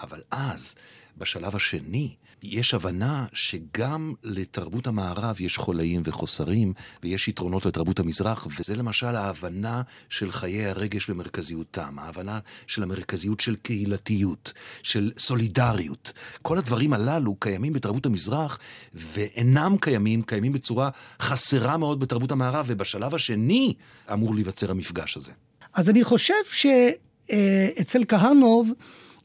אבל 0.00 0.22
אז, 0.30 0.74
בשלב 1.18 1.56
השני, 1.56 2.14
יש 2.44 2.74
הבנה 2.74 3.26
שגם 3.32 4.14
לתרבות 4.22 4.86
המערב 4.86 5.40
יש 5.40 5.56
חולאים 5.56 6.02
וחוסרים, 6.04 6.72
ויש 7.02 7.28
יתרונות 7.28 7.66
לתרבות 7.66 8.00
המזרח, 8.00 8.46
וזה 8.58 8.76
למשל 8.76 9.06
ההבנה 9.06 9.82
של 10.08 10.32
חיי 10.32 10.66
הרגש 10.66 11.10
ומרכזיותם, 11.10 11.98
ההבנה 11.98 12.38
של 12.66 12.82
המרכזיות 12.82 13.40
של 13.40 13.56
קהילתיות, 13.56 14.52
של 14.82 15.12
סולידריות. 15.18 16.12
כל 16.42 16.58
הדברים 16.58 16.92
הללו 16.92 17.34
קיימים 17.34 17.72
בתרבות 17.72 18.06
המזרח, 18.06 18.58
ואינם 18.94 19.76
קיימים, 19.80 20.22
קיימים 20.22 20.52
בצורה 20.52 20.90
חסרה 21.20 21.76
מאוד 21.76 22.00
בתרבות 22.00 22.32
המערב, 22.32 22.64
ובשלב 22.68 23.14
השני 23.14 23.74
אמור 24.12 24.34
להיווצר 24.34 24.70
המפגש 24.70 25.16
הזה. 25.16 25.32
אז 25.74 25.90
אני 25.90 26.04
חושב 26.04 26.34
שאצל 26.52 28.04
כהנוב 28.08 28.70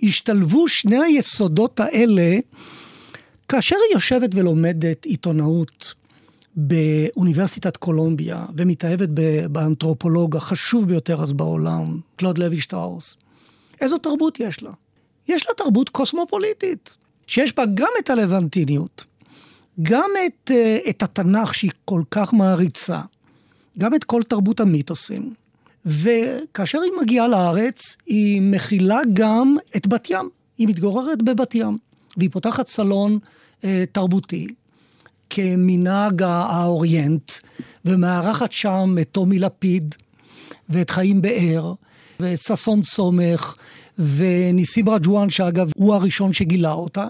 השתלבו 0.03 0.67
שני 0.67 1.03
היסודות 1.03 1.79
האלה 1.79 2.37
כאשר 3.49 3.75
היא 3.75 3.93
יושבת 3.93 4.29
ולומדת 4.33 5.05
עיתונאות 5.05 5.93
באוניברסיטת 6.55 7.77
קולומביה 7.77 8.45
ומתאהבת 8.57 9.09
באנתרופולוג 9.51 10.35
החשוב 10.35 10.87
ביותר 10.87 11.23
אז 11.23 11.33
בעולם, 11.33 11.99
קלוד 12.15 12.37
לוי 12.37 12.61
שטראוס, 12.61 13.17
איזו 13.81 13.97
תרבות 13.97 14.39
יש 14.39 14.63
לה? 14.63 14.71
יש 15.27 15.47
לה 15.47 15.53
תרבות 15.53 15.89
קוסמופוליטית, 15.89 16.97
שיש 17.27 17.55
בה 17.55 17.63
גם 17.73 17.87
את 17.99 18.09
הלבנטיניות, 18.09 19.03
גם 19.81 20.09
את, 20.25 20.51
אה, 20.51 20.77
את 20.89 21.03
התנ"ך 21.03 21.53
שהיא 21.53 21.71
כל 21.85 22.01
כך 22.11 22.33
מעריצה, 22.33 23.01
גם 23.77 23.95
את 23.95 24.03
כל 24.03 24.23
תרבות 24.23 24.59
המיתוסים. 24.59 25.33
וכאשר 25.85 26.81
היא 26.81 26.91
מגיעה 27.01 27.27
לארץ, 27.27 27.97
היא 28.05 28.41
מכילה 28.41 28.99
גם 29.13 29.55
את 29.75 29.87
בת 29.87 30.09
ים. 30.09 30.29
היא 30.57 30.67
מתגוררת 30.67 31.21
בבת 31.21 31.55
ים, 31.55 31.77
והיא 32.17 32.29
פותחת 32.31 32.67
סלון 32.67 33.19
תרבותי, 33.91 34.47
כמנהג 35.29 36.23
האוריינט, 36.23 37.31
ומארחת 37.85 38.51
שם 38.51 38.95
את 39.01 39.09
טומי 39.11 39.39
לפיד, 39.39 39.95
ואת 40.69 40.89
חיים 40.89 41.21
באר, 41.21 41.73
ואת 42.19 42.39
ששון 42.39 42.83
סומך, 42.83 43.55
וניסים 43.99 44.89
רג'ואן, 44.89 45.29
שאגב, 45.29 45.71
הוא 45.75 45.95
הראשון 45.95 46.33
שגילה 46.33 46.71
אותה. 46.71 47.07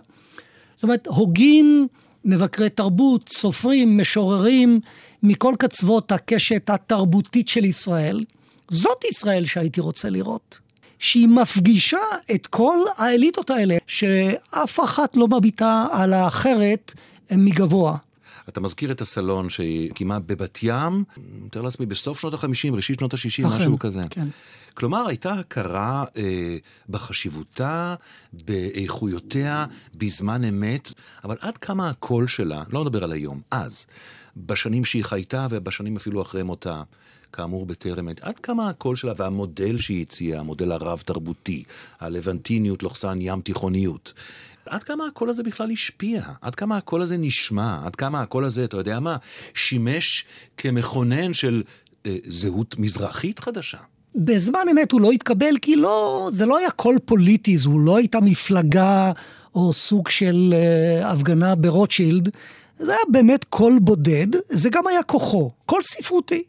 זאת 0.76 0.84
אומרת, 0.84 1.08
הוגים 1.08 1.88
מבקרי 2.26 2.70
תרבות, 2.70 3.30
סופרים, 3.30 3.98
משוררים, 3.98 4.80
מכל 5.24 5.54
קצוות 5.60 6.12
הקשת 6.12 6.70
התרבותית 6.70 7.48
של 7.48 7.66
ישראל. 7.66 8.26
זאת 8.70 9.04
ישראל 9.10 9.46
שהייתי 9.46 9.82
רוצה 9.82 10.10
לראות. 10.10 10.60
שהיא 11.00 11.28
מפגישה 11.28 11.98
את 12.36 12.48
כל 12.48 12.78
האליטות 12.98 13.50
האלה, 13.50 13.78
שאף 13.88 14.80
אחת 14.80 15.18
לא 15.18 15.28
מביטה 15.28 15.86
על 15.92 16.14
האחרת 16.14 16.94
מגבוה. 17.32 17.98
אתה 18.50 18.62
מזכיר 18.62 18.92
את 18.92 19.02
הסלון 19.02 19.50
שהיא 19.50 19.92
קיימה 19.92 20.20
בבת 20.20 20.60
ים, 20.64 21.04
אני 21.18 21.24
מתאר 21.46 21.62
לעצמי, 21.62 21.86
בסוף 21.86 22.20
שנות 22.20 22.34
ה-50, 22.34 22.74
ראשית 22.74 23.00
שנות 23.00 23.14
ה-60, 23.14 23.48
משהו 23.48 23.80
כזה. 23.80 24.04
כן. 24.10 24.28
כלומר, 24.74 25.08
הייתה 25.08 25.34
הכרה 25.34 26.04
אה, 26.18 26.58
בחשיבותה, 26.90 27.96
באיכויותיה, 28.34 29.66
בזמן 29.96 30.44
אמת, 30.44 30.94
אבל 31.24 31.36
עד 31.42 31.58
כמה 31.58 31.90
הקול 31.90 32.28
שלה, 32.28 32.64
לא 32.70 32.82
נדבר 32.82 33.04
על 33.04 33.12
היום, 33.12 33.42
אז, 33.52 33.86
בשנים 34.38 34.86
שהיא 34.86 35.04
חייתה 35.04 35.48
ובשנים 35.50 35.96
אפילו 35.96 36.22
אחרי 36.22 36.44
מותה, 36.44 36.84
כאמור 37.34 37.66
בטרם 37.66 38.08
עת, 38.08 38.20
עד 38.20 38.40
כמה 38.40 38.70
הקול 38.70 38.96
שלה 38.96 39.14
והמודל 39.18 39.78
שהיא 39.78 40.02
הציעה, 40.02 40.40
המודל 40.40 40.72
הרב-תרבותי, 40.72 41.64
הלבנטיניות 42.00 42.84
לוחסן 42.84 43.18
ים 43.22 43.42
תיכוניות, 43.42 44.14
עד 44.70 44.84
כמה 44.84 45.06
הקול 45.06 45.30
הזה 45.30 45.44
בכלל 45.44 45.72
השפיע? 45.72 46.22
עד 46.42 46.56
כמה 46.56 46.78
הקול 46.78 47.02
הזה 47.02 47.18
נשמע? 47.18 47.80
עד 47.86 47.96
כמה 47.96 48.22
הקול 48.22 48.46
הזה, 48.46 48.64
אתה 48.64 48.78
יודע 48.78 49.00
מה, 49.00 49.18
שימש 49.54 50.26
כמכונן 50.58 51.34
של 51.34 51.64
אה, 52.06 52.16
זהות 52.26 52.76
מזרחית 52.80 53.40
חדשה? 53.40 53.78
בזמן 54.16 54.60
אמת 54.72 54.92
הוא 54.92 55.02
לא 55.02 55.12
התקבל 55.12 55.58
כי 55.62 55.76
לא, 55.76 56.30
זה 56.34 56.46
לא 56.46 56.58
היה 56.58 56.72
קול 56.72 57.00
פוליטי, 57.06 57.58
זו 57.58 57.80
לא 57.80 57.98
הייתה 57.98 58.20
מפלגה 58.20 59.12
או 59.56 59.74
סוג 59.74 60.10
של 60.10 60.54
אה, 60.58 61.12
הפגנה 61.12 61.56
ברוטשילד. 61.56 62.30
זה 62.80 62.92
היה 62.92 63.02
באמת 63.10 63.44
קול 63.44 63.80
בודד, 63.82 64.28
זה 64.50 64.70
גם 64.70 64.88
היה 64.88 65.04
כוחו, 65.04 65.52
קול 65.66 65.82
ספרותי. 65.84 66.44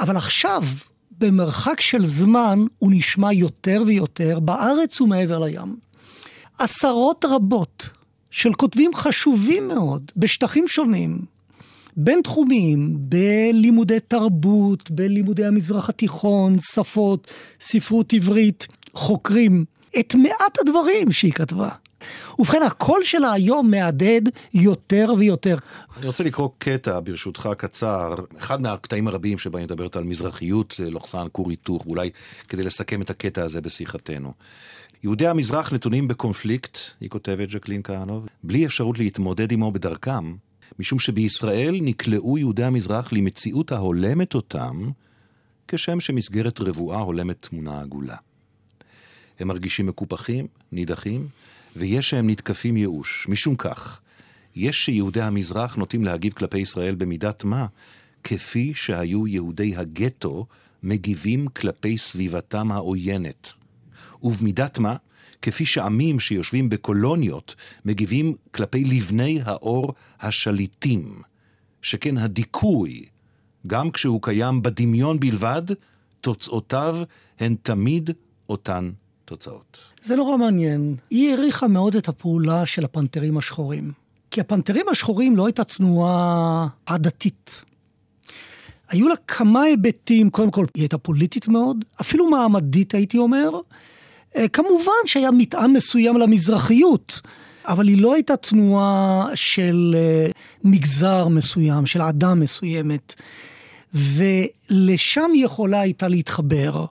אבל 0.00 0.16
עכשיו, 0.16 0.62
במרחק 1.18 1.80
של 1.80 2.06
זמן 2.06 2.64
הוא 2.78 2.90
נשמע 2.94 3.32
יותר 3.32 3.82
ויותר 3.86 4.40
בארץ 4.40 5.00
ומעבר 5.00 5.38
לים. 5.38 5.87
עשרות 6.58 7.24
רבות 7.28 7.88
של 8.30 8.54
כותבים 8.54 8.94
חשובים 8.94 9.68
מאוד 9.68 10.12
בשטחים 10.16 10.68
שונים, 10.68 11.18
בינתחומיים, 11.96 12.96
בלימודי 12.98 14.00
תרבות, 14.08 14.90
בלימודי 14.90 15.44
המזרח 15.44 15.88
התיכון, 15.88 16.56
שפות, 16.60 17.26
ספרות 17.60 18.12
עברית, 18.12 18.66
חוקרים 18.94 19.64
את 20.00 20.14
מעט 20.14 20.58
הדברים 20.60 21.12
שהיא 21.12 21.32
כתבה. 21.32 21.68
ובכן, 22.38 22.62
הקול 22.62 23.00
שלה 23.02 23.32
היום 23.32 23.70
מהדהד 23.70 24.28
יותר 24.54 25.12
ויותר. 25.18 25.56
אני 25.96 26.06
רוצה 26.06 26.24
לקרוא 26.24 26.48
קטע, 26.58 27.00
ברשותך, 27.04 27.48
קצר, 27.58 28.14
אחד 28.38 28.62
מהקטעים 28.62 29.08
הרבים 29.08 29.38
שבהם 29.38 29.62
מדברת 29.62 29.96
על 29.96 30.04
מזרחיות, 30.04 30.74
לוחסן 30.78 31.26
כור 31.32 31.50
היתוך, 31.50 31.86
אולי 31.86 32.10
כדי 32.48 32.62
לסכם 32.62 33.02
את 33.02 33.10
הקטע 33.10 33.42
הזה 33.42 33.60
בשיחתנו. 33.60 34.32
יהודי 35.02 35.26
המזרח 35.26 35.72
נתונים 35.72 36.08
בקונפליקט, 36.08 36.78
היא 37.00 37.10
כותבת 37.10 37.50
ז'קלין 37.50 37.82
כהנוב, 37.84 38.26
בלי 38.42 38.66
אפשרות 38.66 38.98
להתמודד 38.98 39.52
עמו 39.52 39.72
בדרכם, 39.72 40.34
משום 40.78 40.98
שבישראל 40.98 41.78
נקלעו 41.82 42.38
יהודי 42.38 42.64
המזרח 42.64 43.12
למציאות 43.12 43.72
ההולמת 43.72 44.34
אותם, 44.34 44.90
כשם 45.68 46.00
שמסגרת 46.00 46.60
רבועה 46.60 47.00
הולמת 47.00 47.46
תמונה 47.50 47.80
עגולה. 47.80 48.16
הם 49.40 49.48
מרגישים 49.48 49.86
מקופחים, 49.86 50.46
נידחים, 50.72 51.28
ויש 51.76 52.10
שהם 52.10 52.30
נתקפים 52.30 52.76
ייאוש. 52.76 53.26
משום 53.28 53.56
כך, 53.56 54.00
יש 54.56 54.84
שיהודי 54.84 55.22
המזרח 55.22 55.76
נוטים 55.76 56.04
להגיב 56.04 56.32
כלפי 56.32 56.58
ישראל 56.58 56.94
במידת 56.94 57.44
מה, 57.44 57.66
כפי 58.24 58.72
שהיו 58.74 59.26
יהודי 59.26 59.76
הגטו 59.76 60.46
מגיבים 60.82 61.48
כלפי 61.48 61.98
סביבתם 61.98 62.72
העוינת. 62.72 63.57
ובמידת 64.22 64.78
מה, 64.78 64.96
כפי 65.42 65.66
שעמים 65.66 66.20
שיושבים 66.20 66.68
בקולוניות 66.68 67.54
מגיבים 67.84 68.34
כלפי 68.50 68.84
לבני 68.84 69.40
האור 69.44 69.94
השליטים, 70.20 71.22
שכן 71.82 72.18
הדיכוי, 72.18 73.04
גם 73.66 73.90
כשהוא 73.90 74.22
קיים 74.22 74.62
בדמיון 74.62 75.20
בלבד, 75.20 75.62
תוצאותיו 76.20 76.96
הן 77.40 77.54
תמיד 77.62 78.10
אותן 78.48 78.90
תוצאות. 79.24 79.78
זה 80.02 80.16
נורא 80.16 80.36
מעניין. 80.36 80.96
היא 81.10 81.30
העריכה 81.30 81.68
מאוד 81.68 81.96
את 81.96 82.08
הפעולה 82.08 82.66
של 82.66 82.84
הפנתרים 82.84 83.38
השחורים. 83.38 83.92
כי 84.30 84.40
הפנתרים 84.40 84.86
השחורים 84.88 85.36
לא 85.36 85.46
הייתה 85.46 85.64
תנועה 85.64 86.66
עדתית. 86.86 87.62
היו 88.88 89.08
לה 89.08 89.14
כמה 89.16 89.62
היבטים, 89.62 90.30
קודם 90.30 90.50
כל, 90.50 90.66
היא 90.74 90.82
הייתה 90.82 90.98
פוליטית 90.98 91.48
מאוד, 91.48 91.84
אפילו 92.00 92.30
מעמדית 92.30 92.94
הייתי 92.94 93.18
אומר. 93.18 93.50
אה, 94.36 94.48
כמובן 94.48 94.92
שהיה 95.06 95.30
מטען 95.30 95.72
מסוים 95.72 96.16
למזרחיות, 96.16 97.20
אבל 97.66 97.88
היא 97.88 98.02
לא 98.02 98.14
הייתה 98.14 98.36
תנועה 98.36 99.26
של 99.34 99.94
אה, 99.98 100.30
מגזר 100.64 101.28
מסוים, 101.28 101.86
של 101.86 102.02
אדם 102.02 102.40
מסוימת. 102.40 103.14
ולשם 103.94 105.30
יכולה 105.34 105.80
הייתה 105.80 106.08
להתחבר. 106.08 106.84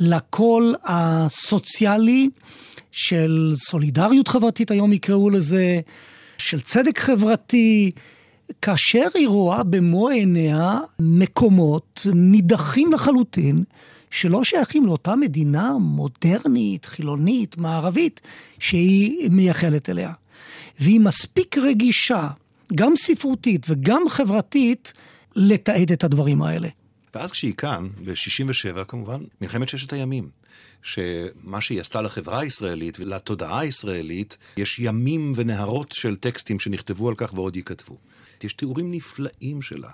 לקול 0.00 0.74
הסוציאלי 0.84 2.28
של 2.92 3.52
סולידריות 3.56 4.28
חברתית, 4.28 4.70
היום 4.70 4.92
יקראו 4.92 5.30
לזה, 5.30 5.80
של 6.38 6.60
צדק 6.60 6.98
חברתי, 6.98 7.90
כאשר 8.62 9.06
היא 9.14 9.28
רואה 9.28 9.62
במו 9.62 10.08
עיניה 10.08 10.78
מקומות 11.00 12.06
נידחים 12.14 12.92
לחלוטין, 12.92 13.64
שלא 14.16 14.44
שייכים 14.44 14.86
לאותה 14.86 15.16
מדינה 15.16 15.72
מודרנית, 15.80 16.84
חילונית, 16.84 17.58
מערבית, 17.58 18.20
שהיא 18.58 19.30
מייחלת 19.30 19.90
אליה. 19.90 20.12
והיא 20.80 21.00
מספיק 21.00 21.58
רגישה, 21.58 22.28
גם 22.74 22.96
ספרותית 22.96 23.66
וגם 23.68 24.02
חברתית, 24.08 24.92
לתעד 25.36 25.92
את 25.92 26.04
הדברים 26.04 26.42
האלה. 26.42 26.68
ואז 27.14 27.30
כשהיא 27.30 27.54
כאן, 27.54 27.88
ב-67' 28.04 28.84
כמובן, 28.84 29.20
מלחמת 29.40 29.68
ששת 29.68 29.92
הימים. 29.92 30.28
שמה 30.82 31.60
שהיא 31.60 31.80
עשתה 31.80 32.02
לחברה 32.02 32.40
הישראלית 32.40 33.00
ולתודעה 33.00 33.60
הישראלית, 33.60 34.36
יש 34.56 34.78
ימים 34.78 35.32
ונהרות 35.36 35.92
של 35.92 36.16
טקסטים 36.16 36.60
שנכתבו 36.60 37.08
על 37.08 37.14
כך 37.14 37.34
ועוד 37.34 37.56
ייכתבו. 37.56 37.96
יש 38.42 38.52
תיאורים 38.52 38.90
נפלאים 38.90 39.62
שלה, 39.62 39.90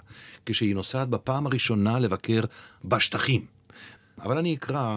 כשהיא 0.47 0.75
נוסעת 0.75 1.09
בפעם 1.09 1.47
הראשונה 1.47 1.99
לבקר 1.99 2.41
בשטחים. 2.85 3.47
אבל 4.21 4.39
אני 4.39 4.55
אקרא 4.55 4.97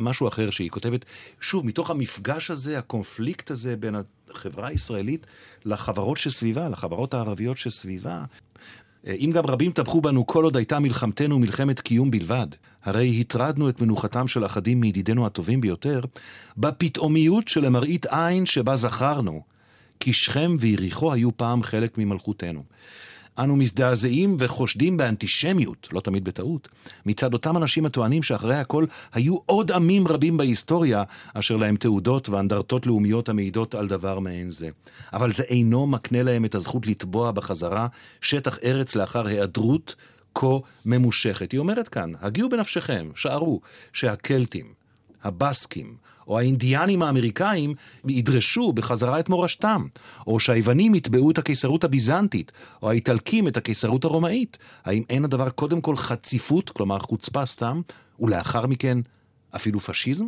משהו 0.00 0.28
אחר 0.28 0.50
שהיא 0.50 0.70
כותבת, 0.70 1.04
שוב, 1.40 1.66
מתוך 1.66 1.90
המפגש 1.90 2.50
הזה, 2.50 2.78
הקונפליקט 2.78 3.50
הזה 3.50 3.76
בין 3.76 3.94
החברה 4.30 4.68
הישראלית 4.68 5.26
לחברות 5.64 6.16
שסביבה, 6.16 6.68
לחברות 6.68 7.14
הערביות 7.14 7.58
שסביבה. 7.58 8.24
אה, 9.06 9.12
אם 9.12 9.30
גם 9.34 9.46
רבים 9.46 9.72
טבחו 9.72 10.00
בנו 10.00 10.26
כל 10.26 10.44
עוד 10.44 10.56
הייתה 10.56 10.78
מלחמתנו 10.78 11.38
מלחמת 11.38 11.80
קיום 11.80 12.10
בלבד, 12.10 12.46
הרי 12.84 13.20
הטרדנו 13.20 13.68
את 13.68 13.80
מנוחתם 13.80 14.28
של 14.28 14.46
אחדים 14.46 14.80
מידידינו 14.80 15.26
הטובים 15.26 15.60
ביותר, 15.60 16.00
בפתאומיות 16.56 17.48
שלמראית 17.48 18.06
עין 18.06 18.46
שבה 18.46 18.76
זכרנו, 18.76 19.42
כי 20.00 20.12
שכם 20.12 20.56
ויריחו 20.60 21.12
היו 21.12 21.36
פעם 21.36 21.62
חלק 21.62 21.98
ממלכותנו. 21.98 22.64
אנו 23.38 23.56
מזדעזעים 23.56 24.36
וחושדים 24.38 24.96
באנטישמיות, 24.96 25.88
לא 25.92 26.00
תמיד 26.00 26.24
בטעות, 26.24 26.68
מצד 27.06 27.32
אותם 27.32 27.56
אנשים 27.56 27.86
הטוענים 27.86 28.22
שאחרי 28.22 28.56
הכל 28.56 28.84
היו 29.12 29.36
עוד 29.46 29.72
עמים 29.72 30.08
רבים 30.08 30.36
בהיסטוריה, 30.36 31.02
אשר 31.34 31.56
להם 31.56 31.76
תעודות 31.76 32.28
ואנדרטות 32.28 32.86
לאומיות 32.86 33.28
המעידות 33.28 33.74
על 33.74 33.86
דבר 33.86 34.18
מעין 34.18 34.50
זה. 34.50 34.68
אבל 35.12 35.32
זה 35.32 35.42
אינו 35.42 35.86
מקנה 35.86 36.22
להם 36.22 36.44
את 36.44 36.54
הזכות 36.54 36.86
לתבוע 36.86 37.32
בחזרה 37.32 37.86
שטח 38.20 38.58
ארץ 38.64 38.94
לאחר 38.94 39.26
היעדרות 39.26 39.94
כה 40.34 40.56
ממושכת. 40.84 41.52
היא 41.52 41.60
אומרת 41.60 41.88
כאן, 41.88 42.12
הגיעו 42.20 42.48
בנפשכם, 42.48 43.10
שערו, 43.14 43.60
שהקלטים, 43.92 44.77
הבסקים, 45.22 45.96
או 46.28 46.38
האינדיאנים 46.38 47.02
האמריקאים 47.02 47.74
ידרשו 48.08 48.72
בחזרה 48.72 49.20
את 49.20 49.28
מורשתם, 49.28 49.86
או 50.26 50.40
שהיוונים 50.40 50.94
יתבעו 50.94 51.30
את 51.30 51.38
הקיסרות 51.38 51.84
הביזנטית, 51.84 52.52
או 52.82 52.90
האיטלקים 52.90 53.48
את 53.48 53.56
הקיסרות 53.56 54.04
הרומאית. 54.04 54.58
האם 54.84 55.02
אין 55.10 55.24
הדבר 55.24 55.50
קודם 55.50 55.80
כל 55.80 55.96
חציפות, 55.96 56.70
כלומר 56.70 56.98
חוצפה 56.98 57.46
סתם, 57.46 57.80
ולאחר 58.20 58.66
מכן 58.66 58.98
אפילו 59.56 59.80
פשיזם? 59.80 60.24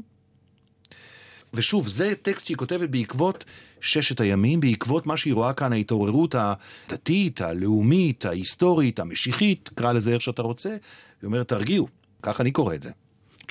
ושוב, 1.55 1.89
זה 1.89 2.15
טקסט 2.23 2.47
שהיא 2.47 2.57
כותבת 2.57 2.89
בעקבות 2.89 3.45
ששת 3.81 4.21
הימים, 4.21 4.61
בעקבות 4.61 5.07
מה 5.07 5.17
שהיא 5.17 5.35
רואה 5.35 5.53
כאן, 5.53 5.73
ההתעוררות 5.73 6.35
הדתית, 6.39 7.41
הלאומית, 7.41 8.25
ההיסטורית, 8.25 9.01
המשיחית, 9.01 9.71
קרא 9.75 9.93
לזה 9.93 10.13
איך 10.13 10.23
שאתה 10.23 10.43
רוצה, 10.43 10.69
היא 10.69 10.79
אומרת, 11.27 11.49
תרגיעו, 11.49 11.89
ככה 12.23 12.43
אני 12.43 12.51
קורא 12.51 12.75
את 12.75 12.83
זה. 12.83 12.91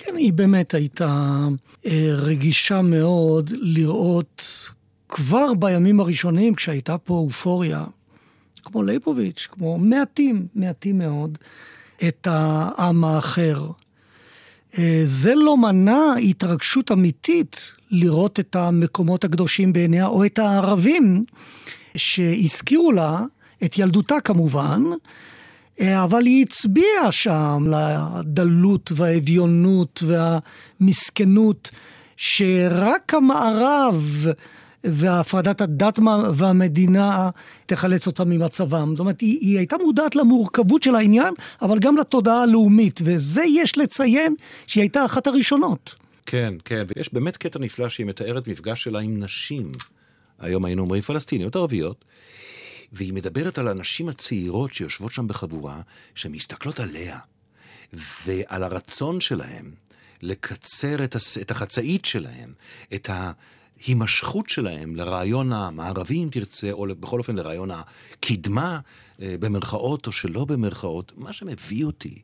כן, 0.02 0.16
היא 0.16 0.34
באמת 0.34 0.74
הייתה 0.74 1.38
אה, 1.86 2.10
רגישה 2.14 2.82
מאוד 2.82 3.52
לראות 3.54 4.70
כבר 5.10 5.54
בימים 5.54 6.00
הראשונים, 6.00 6.56
כשהייתה 6.56 6.98
פה 6.98 7.14
אופוריה, 7.14 7.86
כמו 8.64 8.84
ליבוביץ', 8.84 9.48
כמו 9.52 9.78
מעטים, 9.78 10.48
מעטים 10.56 10.98
מאוד, 10.98 11.38
את 12.08 12.28
העם 12.32 13.04
האחר. 13.04 13.68
אה, 14.78 15.02
זה 15.06 15.36
לא 15.36 15.58
מנע 15.58 16.14
התרגשות 16.30 16.92
אמיתית 16.92 17.74
לראות 17.92 18.40
את 18.40 18.56
המקומות 18.56 19.24
הקדושים 19.24 19.74
בעיניה, 19.74 20.08
או 20.08 20.26
את 20.26 20.40
הערבים 20.40 21.26
שהזכירו 21.98 22.92
לה, 22.92 23.22
את 23.64 23.80
ילדותה 23.80 24.22
כמובן, 24.24 24.84
אבל 25.82 26.26
היא 26.26 26.46
הצביעה 26.46 27.12
שם 27.12 27.64
לדלות 27.68 28.92
והאביונות 28.96 30.04
והמסכנות, 30.08 31.72
שרק 32.18 33.14
המערב 33.14 34.26
והפרדת 34.84 35.62
הדת 35.62 36.00
והמדינה 36.34 37.30
תחלץ 37.66 38.08
אותם 38.08 38.30
ממצבם. 38.30 38.90
זאת 38.92 39.00
אומרת, 39.00 39.22
היא, 39.22 39.38
היא 39.42 39.58
הייתה 39.58 39.76
מודעת 39.84 40.16
למורכבות 40.16 40.84
של 40.84 40.96
העניין, 40.96 41.34
אבל 41.62 41.80
גם 41.80 41.98
לתודעה 41.98 42.44
הלאומית, 42.44 43.00
וזה 43.04 43.44
יש 43.48 43.78
לציין 43.78 44.36
שהיא 44.68 44.82
הייתה 44.82 45.06
אחת 45.06 45.28
הראשונות. 45.28 45.96
כן, 46.26 46.54
כן, 46.66 46.84
ויש 46.96 47.14
באמת 47.14 47.38
קטע 47.38 47.60
נפלא 47.60 47.90
שהיא 47.90 48.06
מתארת 48.06 48.48
מפגש 48.48 48.84
שלה 48.84 49.00
עם 49.00 49.20
נשים. 49.20 49.72
היום 50.40 50.66
היינו 50.66 50.82
אומרים 50.82 51.02
פלסטיניות 51.02 51.56
ערביות. 51.56 52.06
והיא 52.92 53.14
מדברת 53.14 53.58
על 53.58 53.68
הנשים 53.68 54.10
הצעירות 54.10 54.74
שיושבות 54.74 55.14
שם 55.14 55.28
בחבורה, 55.28 55.82
שמסתכלות 56.16 56.80
עליה, 56.80 57.20
ועל 58.26 58.64
הרצון 58.64 59.22
שלהן 59.22 59.72
לקצר 60.22 61.04
את, 61.04 61.16
הס... 61.16 61.38
את 61.38 61.52
החצאית 61.52 62.06
שלהן, 62.06 62.54
את 62.96 63.10
ההימשכות 63.10 64.50
שלהן 64.50 64.96
לרעיון 64.96 65.54
המערבי, 65.54 66.24
אם 66.24 66.30
תרצה, 66.32 66.72
או 66.72 66.86
בכל 67.00 67.20
אופן 67.20 67.36
לרעיון 67.36 67.70
הקדמה, 67.72 68.80
אה, 69.22 69.36
במרכאות 69.40 70.08
או 70.08 70.12
שלא 70.12 70.46
במרכאות, 70.46 71.12
מה 71.18 71.34
שמביא 71.34 71.86
אותי 71.86 72.22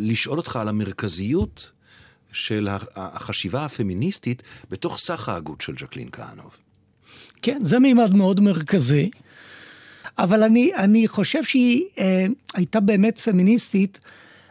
לשאול 0.00 0.38
אותך 0.38 0.56
על 0.56 0.68
המרכזיות 0.68 1.72
של 2.32 2.68
החשיבה 2.96 3.64
הפמיניסטית 3.64 4.42
בתוך 4.70 4.98
סך 4.98 5.28
ההגות 5.28 5.60
של 5.60 5.74
ז'קלין 5.80 6.08
כהנוב. 6.12 6.58
כן, 7.42 7.58
זה 7.62 7.78
מימד 7.78 8.14
מאוד 8.14 8.40
מרכזי, 8.40 9.10
אבל 10.18 10.42
אני, 10.42 10.70
אני 10.74 11.08
חושב 11.08 11.44
שהיא 11.44 11.82
אה, 11.98 12.26
הייתה 12.54 12.80
באמת 12.80 13.18
פמיניסטית 13.18 13.98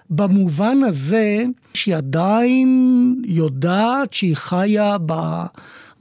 במובן 0.10 0.77
הזה 0.84 1.43
שהיא 1.73 1.95
עדיין 1.95 3.15
יודעת 3.25 4.13
שהיא 4.13 4.36
חיה 4.36 4.97
ב... 5.06 5.13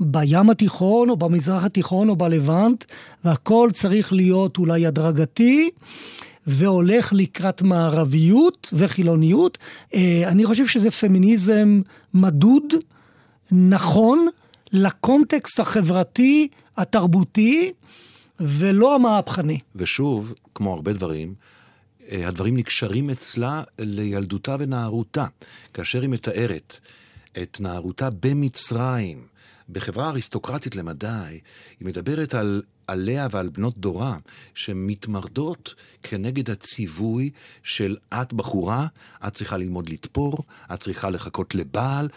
בים 0.03 0.51
התיכון 0.51 1.11
או 1.11 1.17
במזרח 1.17 1.65
התיכון 1.65 2.09
או 2.09 2.17
בלבנט, 2.17 2.85
והכל 3.25 3.71
צריך 3.73 4.13
להיות 4.13 4.59
אולי 4.59 4.87
הדרגתי. 4.87 5.71
והולך 6.47 7.13
לקראת 7.17 7.63
מערביות 7.63 8.71
וחילוניות. 8.73 9.59
אה, 9.95 10.23
אני 10.27 10.47
חושב 10.47 10.67
שזה 10.67 10.91
פמיניזם 10.91 11.81
מדוד, 12.15 12.75
נכון, 13.53 14.29
לקונטקסט 14.73 15.61
החברתי, 15.61 16.49
התרבותי, 16.77 17.73
ולא 18.41 18.95
המהפכני. 18.95 19.59
ושוב, 19.77 20.35
כמו 20.55 20.75
הרבה 20.75 20.93
דברים, 20.93 21.35
אה, 22.11 22.29
הדברים 22.29 22.57
נקשרים 22.57 23.11
אצלה 23.11 23.63
לילדותה 23.79 24.57
ונערותה. 24.59 25.27
כאשר 25.75 26.01
היא 26.01 26.09
מתארת 26.09 26.79
את 27.43 27.61
נערותה 27.61 28.09
במצרים, 28.23 29.27
בחברה 29.69 30.09
אריסטוקרטית 30.09 30.77
למדי, 30.77 31.41
היא 31.81 31.87
מדברת 31.89 32.35
על 32.35 32.63
עליה 32.91 33.29
ועל 33.31 33.49
בנות 33.49 33.79
דורה, 33.79 34.17
שמתמרדות 34.55 35.75
כנגד 36.03 36.51
הציווי 36.51 37.31
של 37.63 37.97
את 38.15 38.33
בחורה, 38.33 38.87
את 39.27 39.33
צריכה 39.33 39.57
ללמוד 39.57 39.89
לתפור, 39.89 40.39
את 40.75 40.81
צריכה 40.81 41.11
לחכות 41.11 41.55
לבעל, 41.55 42.09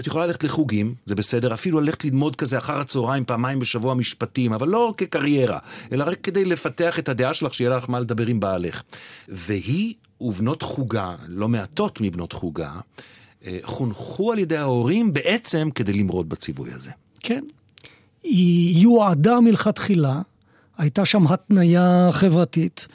את 0.00 0.06
יכולה 0.06 0.26
ללכת 0.26 0.44
לחוגים, 0.44 0.94
זה 1.06 1.14
בסדר, 1.14 1.54
אפילו 1.54 1.80
ללכת 1.80 2.04
ללמוד 2.04 2.36
כזה 2.36 2.58
אחר 2.58 2.80
הצהריים 2.80 3.24
פעמיים 3.24 3.58
בשבוע 3.58 3.94
משפטים, 3.94 4.52
אבל 4.52 4.68
לא 4.68 4.94
כקריירה, 4.96 5.58
אלא 5.92 6.04
רק 6.04 6.20
כדי 6.20 6.44
לפתח 6.44 6.98
את 6.98 7.08
הדעה 7.08 7.34
שלך, 7.34 7.54
שיהיה 7.54 7.76
לך 7.76 7.88
מה 7.88 8.00
לדבר 8.00 8.26
עם 8.26 8.40
בעלך. 8.40 8.82
והיא 9.28 9.94
ובנות 10.20 10.62
חוגה, 10.62 11.14
לא 11.28 11.48
מעטות 11.48 12.00
מבנות 12.00 12.32
חוגה, 12.32 12.72
אה, 13.46 13.58
חונכו 13.62 14.32
על 14.32 14.38
ידי 14.38 14.56
ההורים 14.56 15.12
בעצם 15.12 15.68
כדי 15.74 15.92
למרוד 15.92 16.28
בציווי 16.28 16.72
הזה. 16.72 16.90
כן. 17.20 17.44
היא 18.22 18.82
יועדה 18.82 19.40
מלכתחילה, 19.40 20.20
הייתה 20.78 21.04
שם 21.04 21.26
התניה 21.26 22.08
חברתית, 22.12 22.88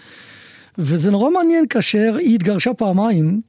וזה 0.77 1.11
נורא 1.11 1.29
מעניין 1.29 1.65
כאשר 1.69 2.15
היא 2.19 2.35
התגרשה 2.35 2.73
פעמיים, 2.73 3.41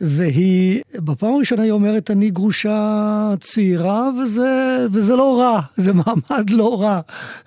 והיא, 0.00 0.82
בפעם 0.94 1.34
הראשונה 1.34 1.62
היא 1.62 1.70
אומרת, 1.70 2.10
אני 2.10 2.30
גרושה 2.30 3.34
צעירה, 3.40 4.10
וזה, 4.22 4.86
וזה 4.92 5.16
לא 5.16 5.40
רע, 5.40 5.60
זה 5.76 5.92
מעמד 5.92 6.50
לא 6.50 6.80
רע, 6.80 7.00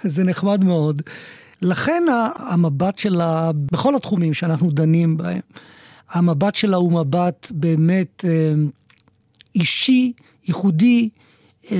זה 0.03 0.23
נחמד 0.23 0.63
מאוד. 0.63 1.01
לכן 1.61 2.03
המבט 2.35 2.97
שלה, 2.97 3.51
בכל 3.55 3.95
התחומים 3.95 4.33
שאנחנו 4.33 4.71
דנים 4.71 5.17
בהם, 5.17 5.39
המבט 6.11 6.55
שלה 6.55 6.77
הוא 6.77 6.91
מבט 6.91 7.51
באמת 7.51 8.25
אה, 8.27 8.53
אישי, 9.55 10.13
ייחודי, 10.47 11.09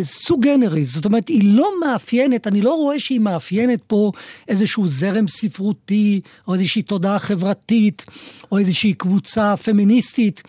סוג 0.04 0.42
גנרי, 0.42 0.86
זאת 0.86 1.06
אומרת, 1.06 1.28
היא 1.28 1.58
לא 1.58 1.72
מאפיינת, 1.82 2.48
אני 2.48 2.62
לא 2.62 2.74
רואה 2.76 3.00
שהיא 3.00 3.20
מאפיינת 3.20 3.80
פה 3.88 4.12
איזשהו 4.48 4.88
זרם 4.88 5.28
ספרותי, 5.28 6.22
או 6.48 6.54
איזושהי 6.54 6.82
תודעה 6.82 7.20
חברתית, 7.20 8.06
או 8.52 8.58
איזושהי 8.58 8.94
קבוצה 8.94 9.58
פמיניסטית. 9.58 10.44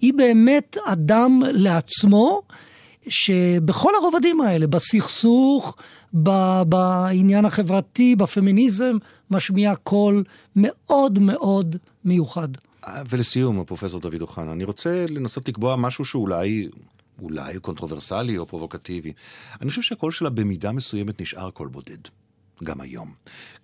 היא 0.00 0.12
באמת 0.14 0.76
אדם 0.86 1.40
לעצמו, 1.52 2.42
שבכל 3.08 3.90
הרובדים 4.00 4.40
האלה, 4.40 4.66
בסכסוך, 4.66 5.76
בעניין 6.66 7.44
החברתי, 7.44 8.16
בפמיניזם, 8.16 8.96
משמיע 9.30 9.74
קול 9.74 10.24
מאוד 10.56 11.18
מאוד 11.18 11.76
מיוחד. 12.04 12.48
ולסיום, 13.10 13.64
פרופסור 13.64 14.00
דוד 14.00 14.20
אוחנה, 14.20 14.52
אני 14.52 14.64
רוצה 14.64 15.04
לנסות 15.08 15.48
לקבוע 15.48 15.76
משהו 15.76 16.04
שאולי 16.04 16.68
אולי 17.22 17.58
קונטרוברסלי 17.58 18.38
או 18.38 18.46
פרובוקטיבי. 18.46 19.12
אני 19.60 19.70
חושב 19.70 19.82
שהקול 19.82 20.10
שלה 20.10 20.30
במידה 20.30 20.72
מסוימת 20.72 21.20
נשאר 21.20 21.50
קול 21.50 21.68
בודד, 21.68 21.98
גם 22.64 22.80
היום. 22.80 23.14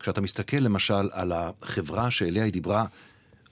כשאתה 0.00 0.20
מסתכל 0.20 0.56
למשל 0.56 1.08
על 1.12 1.32
החברה 1.32 2.10
שאליה 2.10 2.44
היא 2.44 2.52
דיברה 2.52 2.86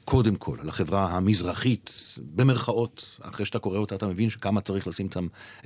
קודם 0.05 0.37
כל, 0.37 0.57
על 0.61 0.69
החברה 0.69 1.17
המזרחית, 1.17 2.19
במרכאות, 2.35 3.19
אחרי 3.21 3.47
שאתה 3.47 3.59
קורא 3.59 3.79
אותה 3.79 3.95
אתה 3.95 4.07
מבין 4.07 4.31
כמה 4.31 4.61
צריך 4.61 4.87
לשים 4.87 5.09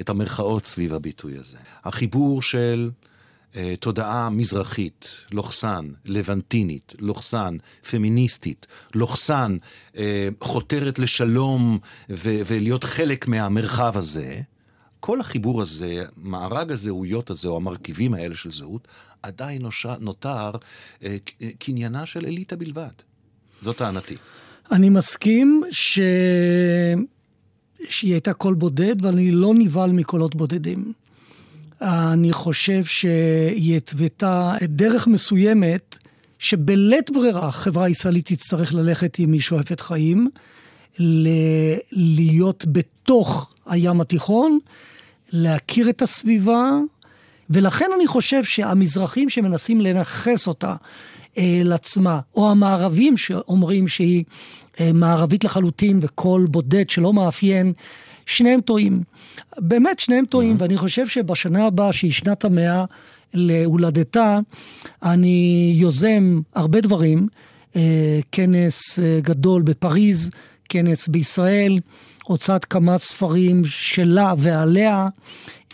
את 0.00 0.08
המרכאות 0.08 0.66
סביב 0.66 0.94
הביטוי 0.94 1.38
הזה. 1.38 1.58
החיבור 1.84 2.42
של... 2.42 2.90
אה, 3.56 3.74
תודעה 3.80 4.30
מזרחית, 4.30 5.16
לוכסן, 5.32 5.88
לבנטינית, 6.04 6.94
לוכסן, 6.98 7.56
פמיניסטית, 7.90 8.66
לוכסן, 8.94 9.56
אה, 9.96 10.28
חותרת 10.40 10.98
לשלום 10.98 11.78
ו- 12.10 12.40
ולהיות 12.46 12.84
חלק 12.84 13.28
מהמרחב 13.28 13.96
הזה, 13.96 14.40
כל 15.00 15.20
החיבור 15.20 15.62
הזה, 15.62 16.04
מארג 16.16 16.72
הזהויות 16.72 17.30
הזה, 17.30 17.48
או 17.48 17.56
המרכיבים 17.56 18.14
האלה 18.14 18.34
של 18.34 18.52
זהות, 18.52 18.88
עדיין 19.22 19.62
נותר 20.00 20.50
אה, 21.04 21.16
קניינה 21.58 22.06
של 22.06 22.26
אליטה 22.26 22.56
בלבד. 22.56 22.92
זאת 23.62 23.76
טענתי. 23.76 24.16
אני 24.72 24.88
מסכים 24.88 25.62
ש... 25.70 25.98
שהיא 27.88 28.12
הייתה 28.12 28.32
קול 28.32 28.54
בודד, 28.54 29.04
ואני 29.04 29.30
לא 29.30 29.52
נבהל 29.54 29.92
מקולות 29.92 30.34
בודדים. 30.34 30.92
אני 31.82 32.32
חושב 32.32 32.84
שהיא 32.84 33.76
התוותה 33.76 34.54
דרך 34.62 35.06
מסוימת 35.06 35.98
שבלית 36.38 37.10
ברירה 37.10 37.48
החברה 37.48 37.84
הישראלית 37.84 38.26
תצטרך 38.26 38.74
ללכת 38.74 39.18
עם 39.18 39.32
היא 39.32 39.40
שואפת 39.40 39.80
חיים, 39.80 40.30
ל- 40.98 41.76
להיות 41.92 42.64
בתוך 42.68 43.50
הים 43.66 44.00
התיכון, 44.00 44.58
להכיר 45.32 45.90
את 45.90 46.02
הסביבה, 46.02 46.70
ולכן 47.50 47.86
אני 47.96 48.06
חושב 48.06 48.44
שהמזרחים 48.44 49.30
שמנסים 49.30 49.80
לנכס 49.80 50.46
אותה 50.46 50.74
אל 51.38 51.72
עצמה, 51.72 52.20
או 52.34 52.50
המערבים 52.50 53.16
שאומרים 53.16 53.88
שהיא 53.88 54.24
אה, 54.80 54.90
מערבית 54.94 55.44
לחלוטין 55.44 55.98
וקול 56.02 56.46
בודד 56.46 56.90
שלא 56.90 57.12
מאפיין 57.12 57.72
שניהם 58.26 58.60
טועים. 58.60 59.02
באמת 59.58 60.00
שניהם 60.00 60.24
טועים, 60.24 60.56
ואני 60.58 60.76
חושב 60.76 61.08
שבשנה 61.08 61.66
הבאה, 61.66 61.92
שהיא 61.92 62.12
שנת 62.12 62.44
המאה 62.44 62.84
להולדתה, 63.34 64.38
אני 65.02 65.72
יוזם 65.76 66.40
הרבה 66.54 66.80
דברים. 66.80 67.28
אה, 67.76 68.20
כנס 68.32 68.98
אה, 68.98 69.18
גדול 69.22 69.62
בפריז, 69.62 70.30
כנס 70.68 71.08
בישראל, 71.08 71.78
הוצאת 72.24 72.64
כמה 72.64 72.98
ספרים 72.98 73.62
שלה 73.64 74.34
ועליה. 74.38 75.08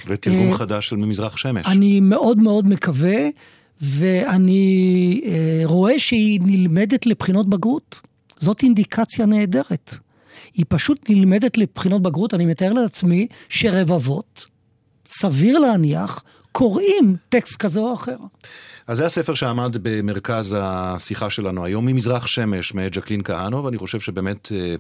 ותרגום 0.07 0.53
אה, 0.53 0.59
חדש 0.59 0.89
של 0.89 0.97
ממזרח 0.97 1.37
שמש. 1.37 1.67
אני 1.67 2.01
מאוד 2.01 2.39
מאוד 2.39 2.67
מקווה, 2.67 3.29
ואני 3.81 5.21
רואה 5.65 5.99
שהיא 5.99 6.41
נלמדת 6.45 7.07
לבחינות 7.07 7.49
בגרות. 7.49 8.01
זאת 8.37 8.63
אינדיקציה 8.63 9.27
נהדרת. 9.27 9.99
היא 10.59 10.65
פשוט 10.69 11.11
נלמדת 11.11 11.59
לבחינות 11.59 12.03
בגרות. 12.03 12.35
אני 12.35 12.47
מתאר 12.47 12.73
לעצמי 12.73 13.27
שרבבות, 13.49 14.47
סביר 15.09 15.59
להניח, 15.59 16.23
קוראים 16.53 17.17
טקסט 17.29 17.57
כזה 17.57 17.81
או 17.81 17.95
אחר. 17.95 18.17
אז 18.87 18.99
זה 18.99 19.07
הספר 19.07 19.35
שעמד 19.35 19.77
במרכז 19.83 20.57
השיחה 20.59 21.31
שלנו 21.31 21.65
היום, 21.65 21.87
ממזרח 21.87 22.27
שמש, 22.27 22.75
מאת 22.75 22.93
ג'קלין 22.93 23.23
כהנו, 23.23 23.65
ואני 23.65 23.79
חושב 23.79 24.01
שבאמת 24.01 24.53
אה, 24.53 24.75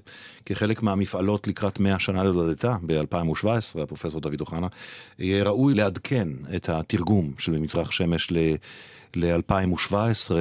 כחלק 0.46 0.82
מהמפעלות 0.82 1.48
לקראת 1.48 1.80
100 1.80 1.98
שנה 1.98 2.24
להולדתה 2.24 2.76
ב-2017, 2.86 3.82
הפרופסור 3.82 4.20
דוד 4.20 4.40
אוחנה, 4.40 4.66
יהיה 5.18 5.44
ראוי 5.44 5.74
לעדכן 5.74 6.28
את 6.56 6.68
התרגום 6.68 7.32
של 7.38 7.52
ממזרח 7.52 7.90
שמש 7.90 8.32
ל... 8.32 8.36
ל-2017, 9.14 9.94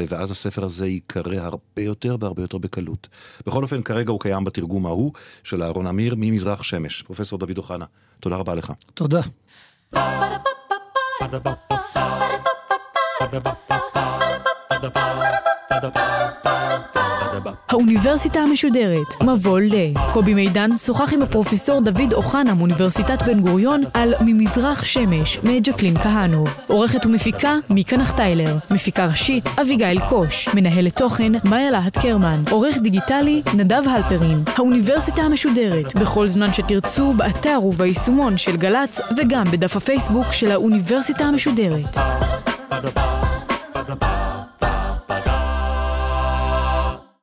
ואז 0.10 0.32
הספר 0.32 0.64
הזה 0.66 0.88
ייקרא 0.88 1.36
הרבה 1.36 1.82
יותר 1.82 2.16
והרבה 2.20 2.42
יותר 2.42 2.58
בקלות. 2.58 3.08
בכל 3.48 3.64
אופן, 3.64 3.82
כרגע 3.82 4.12
הוא 4.12 4.20
קיים 4.20 4.44
בתרגום 4.44 4.86
ההוא 4.86 5.12
של 5.44 5.64
אהרון 5.64 5.88
אמיר 5.88 6.16
ממזרח 6.18 6.64
שמש. 6.64 7.02
פרופסור 7.02 7.40
דוד 7.40 7.58
אוחנה, 7.58 7.86
תודה 8.20 8.36
רבה 8.36 8.56
לך. 8.56 8.72
תודה. 8.94 9.22
Ba-da-ba-ba-ba 13.24 14.27
האוניברסיטה 17.70 18.40
המשודרת, 18.40 19.24
מבוא 19.24 19.60
ל. 19.60 19.74
קובי 20.14 20.34
מידן 20.34 20.72
שוחח 20.72 21.14
עם 21.14 21.22
הפרופסור 21.22 21.82
דוד 21.82 22.14
אוחנה 22.14 22.54
מאוניברסיטת 22.54 23.22
בן 23.22 23.40
גוריון 23.40 23.82
על 23.94 24.14
ממזרח 24.22 24.84
שמש 24.84 25.40
מאת 25.44 25.64
ג'קלין 25.64 25.98
כהנוב. 25.98 26.58
עורכת 26.68 27.06
ומפיקה 27.06 27.56
מיקה 27.70 27.98
נחטיילר. 27.98 28.58
מפיקה 28.72 29.06
ראשית 29.06 29.50
אביגיל 29.62 30.00
קוש. 30.10 30.50
מנהלת 30.54 30.98
תוכן 30.98 31.32
מאיה 31.44 31.72
להט 31.72 31.98
קרמן. 31.98 32.44
עורך 32.50 32.78
דיגיטלי 32.78 33.42
נדב 33.54 33.84
הלפרין. 33.90 34.44
האוניברסיטה 34.56 35.22
המשודרת, 35.22 35.96
בכל 35.96 36.28
זמן 36.28 36.54
שתרצו, 36.54 37.14
באתר 37.14 37.60
וביישומון 37.64 38.38
של 38.38 38.58
גל"צ 38.58 39.02
וגם 39.18 39.44
בדף 39.52 39.76
הפייסבוק 39.76 40.32
של 40.32 40.52
האוניברסיטה 40.52 41.24
המשודרת. 41.26 41.98